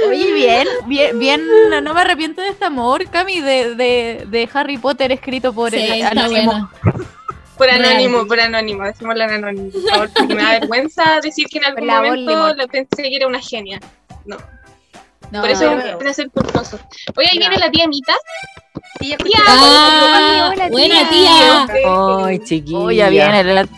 [0.09, 4.49] Oye, bien, bien, bien, no, no me arrepiento de este amor, Cami, de, de, de
[4.55, 6.53] Harry Potter escrito por Sí, el anónimo.
[6.53, 6.71] buena.
[7.59, 7.85] Por Real.
[7.85, 11.65] anónimo, por anónimo, decimoslo en anónimo, por favor, porque me da vergüenza decir que en
[11.67, 13.81] algún La momento lo pensé que era una genia.
[14.25, 14.37] No,
[15.31, 16.79] No, por eso no, empecé a ser culposo.
[17.17, 18.15] Oye, ahí viene la tía Mita.
[19.01, 19.15] Sí,
[19.47, 21.67] Ah, Hola, buena tía.
[21.71, 22.25] tía.
[22.27, 22.93] Ay, chiquilla.
[22.93, 23.69] Ya viene la-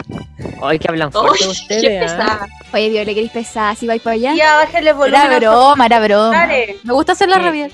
[0.63, 2.03] Ay, que hablan fuerte qué ustedes.
[2.13, 2.47] pesada.
[2.73, 3.75] Oye, Viole, ¿querés pesada?
[3.75, 4.35] Si vais para allá.
[4.35, 5.21] Ya, bájale el volumen.
[5.21, 6.31] Era broma, era broma.
[6.47, 6.77] Dale.
[6.85, 7.43] Me gusta hacerla Sí.
[7.43, 7.71] rabiar.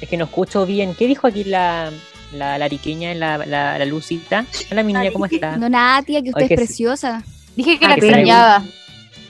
[0.00, 0.94] Es que no escucho bien.
[0.94, 1.90] ¿Qué dijo aquí la,
[2.32, 4.44] la, la riqueña, la, la, la Lucita?
[4.70, 5.56] Hola, mi niña, ¿cómo está?
[5.56, 6.64] No, nada, tía, que usted Ay, es que sí.
[6.66, 7.22] preciosa.
[7.56, 8.62] Dije que Ah, la que extrañaba.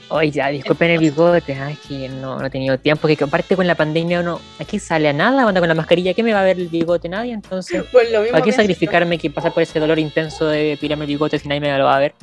[0.09, 1.53] Oye, ya, disculpen el bigote.
[1.53, 3.07] Ay, es que no, no he tenido tiempo.
[3.07, 5.47] Que aparte con la pandemia uno aquí sale a nada.
[5.47, 6.13] Anda con la mascarilla.
[6.13, 7.07] ¿Qué me va a ver el bigote?
[7.09, 7.33] Nadie.
[7.33, 10.77] Entonces, Por lo mismo ¿para qué que- sacrificarme que pasar por ese dolor intenso de
[10.81, 12.15] tirarme el bigote si nadie me lo va a ver?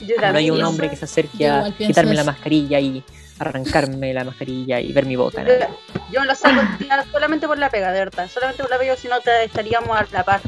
[0.00, 3.02] Yo No hay un hombre que se acerque a quitarme la mascarilla y
[3.38, 5.42] arrancarme la mascarilla y ver mi boca.
[5.42, 5.48] ¿no?
[5.48, 5.66] Yo,
[6.12, 6.60] yo lo saco
[7.10, 8.28] solamente por la pega, de verdad.
[8.28, 10.40] Solamente por la pega, si no te estaríamos a la par.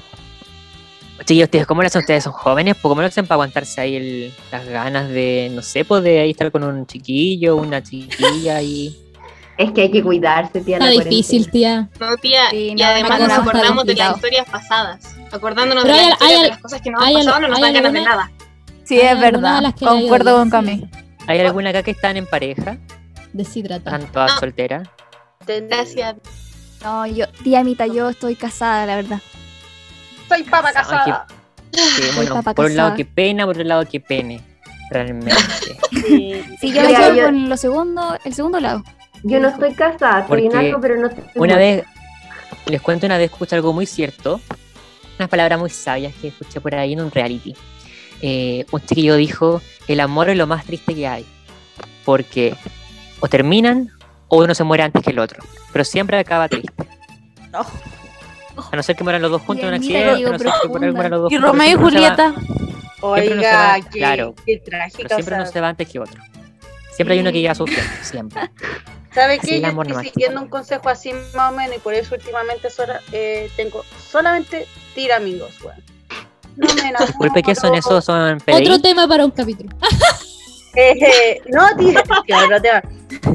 [1.21, 2.25] Chiquillos, ustedes, ¿cómo lo hacen ustedes?
[2.25, 2.77] ¿Son jóvenes?
[2.83, 6.31] ¿Cómo lo hacen para aguantarse ahí el- las ganas de, no sé, pues de ahí
[6.33, 9.01] estar con un chiquillo, una chiquilla y...
[9.57, 10.79] Es que hay que cuidarse, tía.
[10.79, 11.89] Está la difícil, tía.
[12.01, 15.15] No, tía, Sí, y no, además nos acordamos de las historias pasadas.
[15.31, 17.49] Acordándonos Pero de, hay- las historias hay- de las cosas que nos han pasado, no
[17.49, 18.33] nos dan ganas de nada.
[18.83, 19.73] Sí, es verdad.
[19.79, 20.77] Concuerdo con Cami.
[20.79, 20.89] sí.
[21.29, 22.79] ¿Hay alguna acá que están en pareja?
[23.33, 23.97] Deshidratada.
[23.99, 24.41] ¿Están todas No.
[24.41, 24.89] solteras?
[25.47, 26.17] Te- Gracias.
[26.83, 29.21] No, yo, tía Mita, yo estoy casada, la verdad.
[30.29, 31.27] Soy papa casada.
[32.17, 34.41] Bueno, papa por un lado que pena, por otro lado que pene.
[34.91, 35.35] Realmente.
[36.07, 36.43] Sí.
[36.61, 38.83] Sí, yo me quedo yo- con lo segundo, el segundo lado.
[39.23, 41.85] Yo no estoy casada, estoy en algo, pero no estoy Una vez,
[42.67, 44.39] les cuento, una vez escuché algo muy cierto,
[45.19, 47.55] unas palabras muy sabias que escuché por ahí en un reality.
[48.21, 51.25] Eh, un chiquillo dijo, el amor es lo más triste que hay,
[52.05, 52.55] porque
[53.21, 53.91] o terminan
[54.29, 56.87] o uno se muere antes que el otro, pero siempre acaba triste.
[57.51, 57.65] No.
[58.71, 60.53] A no ser que mueran los dos juntos en un accidente, digo, a no ser
[60.63, 62.35] que mueran los dos Y Romeo y Julieta.
[63.01, 65.09] Oiga, qué, claro, qué Pero trágico.
[65.15, 66.23] siempre o uno se va antes que otro.
[66.95, 68.41] Siempre hay uno que llega sufriendo, siempre.
[69.15, 69.61] ¿Sabe qué?
[69.61, 70.03] Yo estoy nomás.
[70.03, 74.67] siguiendo un consejo así más o menos y por eso últimamente sola- eh, tengo solamente
[74.95, 75.77] tira amigos, weón.
[76.57, 77.07] No me enamoro.
[77.07, 78.05] Disculpe, ¿qué son esos?
[78.05, 79.71] ¿Son Otro tema para un capítulo.
[80.77, 82.03] Eh, no, tía,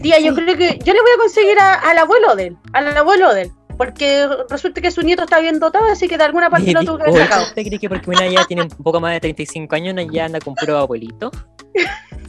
[0.02, 2.98] tía, yo creo que yo le voy a conseguir a- al abuelo de él, al
[2.98, 3.52] abuelo de él.
[3.80, 6.98] Porque resulta que su nieto está bien dotado, así que de alguna parte lo tuvo
[6.98, 7.44] que haber sacado.
[7.46, 10.26] ¿Usted cree que porque una ya tiene un poco más de 35 años, una ya
[10.26, 11.32] anda con puro abuelito?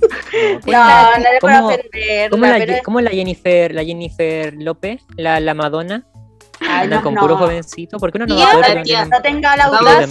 [0.03, 4.55] No, pues, No, no le puedo ¿Cómo- ofenderla, ¿Cómo la, cómo la Jennifer, la Jennifer
[4.55, 6.07] López, la, la Madonna,
[6.61, 7.21] Ay, anda no, con no.
[7.21, 7.99] puro jovencito?
[7.99, 10.09] ¿Por qué uno no Tía, va a poder tía, No tenga la audacia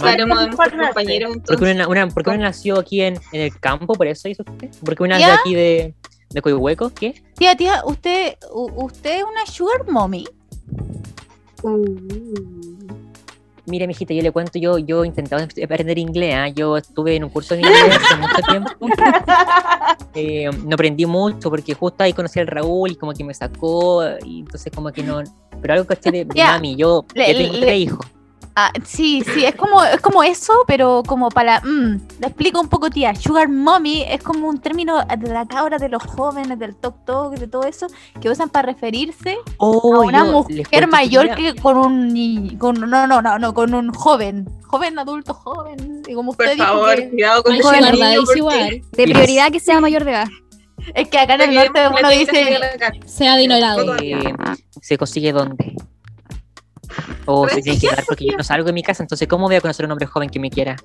[1.46, 3.94] Porque una, una, ¿por qué una nació aquí en, en el campo?
[3.94, 4.68] ¿Por eso hizo usted?
[4.84, 5.26] ¿Por qué una ¿Ya?
[5.28, 5.94] de aquí de,
[6.28, 6.90] de Coihueco?
[6.90, 7.14] ¿Qué?
[7.36, 10.28] Tía, tía, usted, u- usted es una sugar mommy.
[13.66, 16.48] Mire, mijita, yo le cuento, yo, yo he intentado aprender inglés, ¿ah?
[16.48, 18.70] yo estuve en un curso de inglés hace mucho tiempo.
[20.14, 24.02] Eh, no aprendí mucho porque justo ahí conocí al Raúl y como que me sacó,
[24.24, 25.22] y entonces como que no...
[25.62, 28.06] Pero algo caché de, de Ya, mami, yo le- ya tengo le- tres hijos.
[28.56, 31.60] Ah, sí, sí, es como, es como eso, pero como para...
[31.60, 33.14] mm, le explico un poco, tía.
[33.14, 37.34] Sugar mommy es como un término de la cabra de los jóvenes, del tok tok,
[37.36, 37.86] de todo eso,
[38.20, 42.74] que usan para referirse Oh, a una yo mujer mayor que con un ni- con
[42.80, 46.66] no no no no con un joven joven adulto joven y como usted Por dijo
[46.66, 48.82] favor, que- cuidado con niño, verdad, es igual.
[48.92, 50.28] De prioridad que sea mayor de edad.
[50.94, 52.58] es que acá en el norte uno dice.
[53.06, 53.96] Sea adinerado.
[53.96, 54.34] eh,
[54.82, 55.74] ¿Se consigue dónde?
[57.26, 59.56] O se tiene que dar porque yo no salgo de mi casa, entonces ¿cómo voy
[59.56, 60.76] a conocer a un hombre joven que me quiera?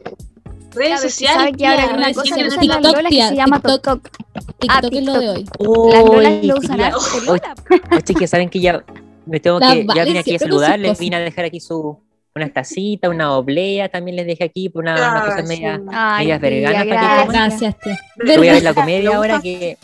[0.74, 1.56] Redes sociales.
[1.58, 4.10] que ahora una cosa que usan las TikTok, lolas que se llama TikTok.
[4.10, 4.60] TikTok.
[4.60, 5.46] TikTok es lo de hoy.
[5.46, 8.84] Las lolas lo usan harto saben que ya
[9.26, 11.00] me tengo La que, ya vine aquí a pero sus saludar, les cosas.
[11.00, 11.98] vine a dejar aquí su
[12.36, 16.50] unas tacitas, una oblea, también les dejé aquí por una, una cosa media, medias tía,
[16.50, 17.76] veganas para que gracias.
[17.76, 17.98] coman.
[18.18, 19.78] Gracias, voy a ver la comedia Me ahora que,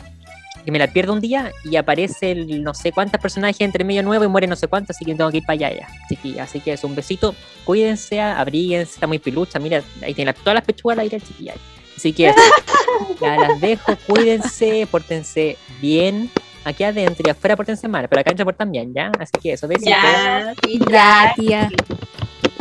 [0.64, 4.02] que me la pierdo un día y aparece el no sé cuántos personajes entre medio
[4.02, 6.44] nuevo y muere no sé cuántos, así que tengo que ir para allá ya, chiquilla.
[6.44, 7.34] Así que es un besito,
[7.64, 11.22] cuídense, abríguense, está muy pilucha, mira, ahí tiene la- todas las pechugas al aire el
[11.22, 11.54] chiquilla.
[11.96, 12.32] Así que
[13.20, 16.30] ya las dejo, cuídense, pórtense bien.
[16.64, 19.10] Aquí adentro y afuera pórtense mal, pero acá adentro portan bien, ¿ya?
[19.18, 19.90] Así que eso, besitos.
[19.90, 20.54] Ya.
[20.88, 21.68] Ya, tía.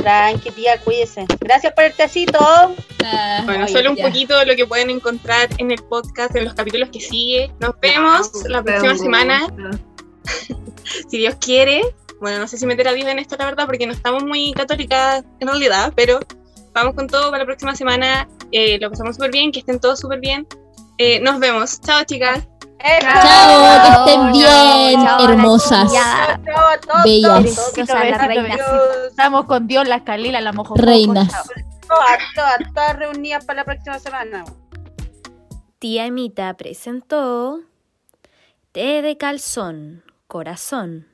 [0.01, 1.25] Tranqui, tía, cuídese.
[1.39, 2.39] Gracias por el tecito.
[3.03, 4.05] Ah, Bueno, solo un ya.
[4.07, 7.51] poquito de lo que pueden encontrar en el podcast, en los capítulos que sigue.
[7.59, 9.47] Nos vemos la próxima semana,
[11.09, 11.81] si Dios quiere.
[12.19, 14.53] Bueno, no sé si meter a Dios en esto, la verdad, porque no estamos muy
[14.53, 16.19] católicas en realidad, pero
[16.73, 18.27] vamos con todo para la próxima semana.
[18.51, 20.47] Eh, lo pasamos súper bien, que estén todos súper bien.
[20.99, 21.81] Eh, nos vemos.
[21.81, 22.47] Chao, chicas.
[22.83, 23.07] Eso.
[23.21, 25.91] Chao, que estén bien, Chao, hermosas.
[25.93, 27.03] Chao a todos.
[27.03, 27.77] Bellas.
[29.07, 31.31] Estamos con Dios la Calila la mojo Reinas.
[31.87, 34.45] Todas, todas, todas reunidas para la próxima semana.
[35.79, 37.59] Tía Emita presentó
[38.71, 41.07] Té de calzón, corazón.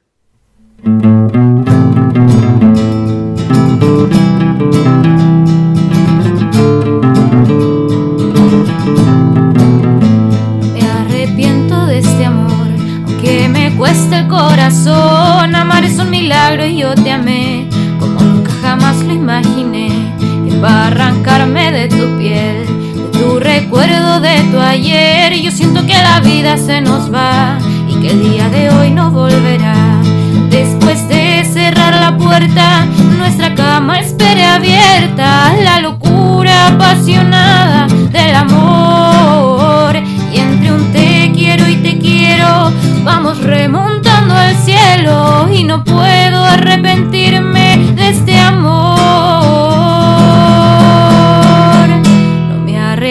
[20.62, 25.34] Para arrancarme de tu piel, de tu recuerdo de tu ayer.
[25.42, 29.12] Yo siento que la vida se nos va y que el día de hoy no
[29.12, 30.02] volverá.
[30.50, 32.86] Después de cerrar la puerta,
[33.18, 35.54] nuestra cama espere abierta.
[35.64, 39.96] La locura apasionada del amor.
[40.34, 42.72] Y entre un te quiero y te quiero,
[43.04, 45.50] vamos remontando al cielo.
[45.52, 48.97] Y no puedo arrepentirme de este amor.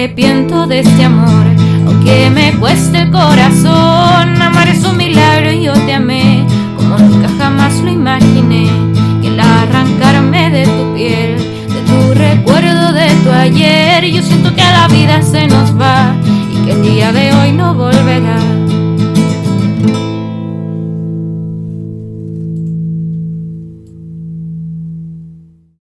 [0.07, 1.47] Arrepiento de este amor,
[1.85, 4.41] aunque me cueste el corazón.
[4.41, 6.47] Amar es un milagro y yo te amé,
[6.77, 8.69] como nunca jamás lo imaginé.
[9.21, 14.63] Que el arrancarme de tu piel, de tu recuerdo de tu ayer, yo siento que
[14.63, 16.15] la vida se nos va
[16.53, 18.56] y que el día de hoy no volverá.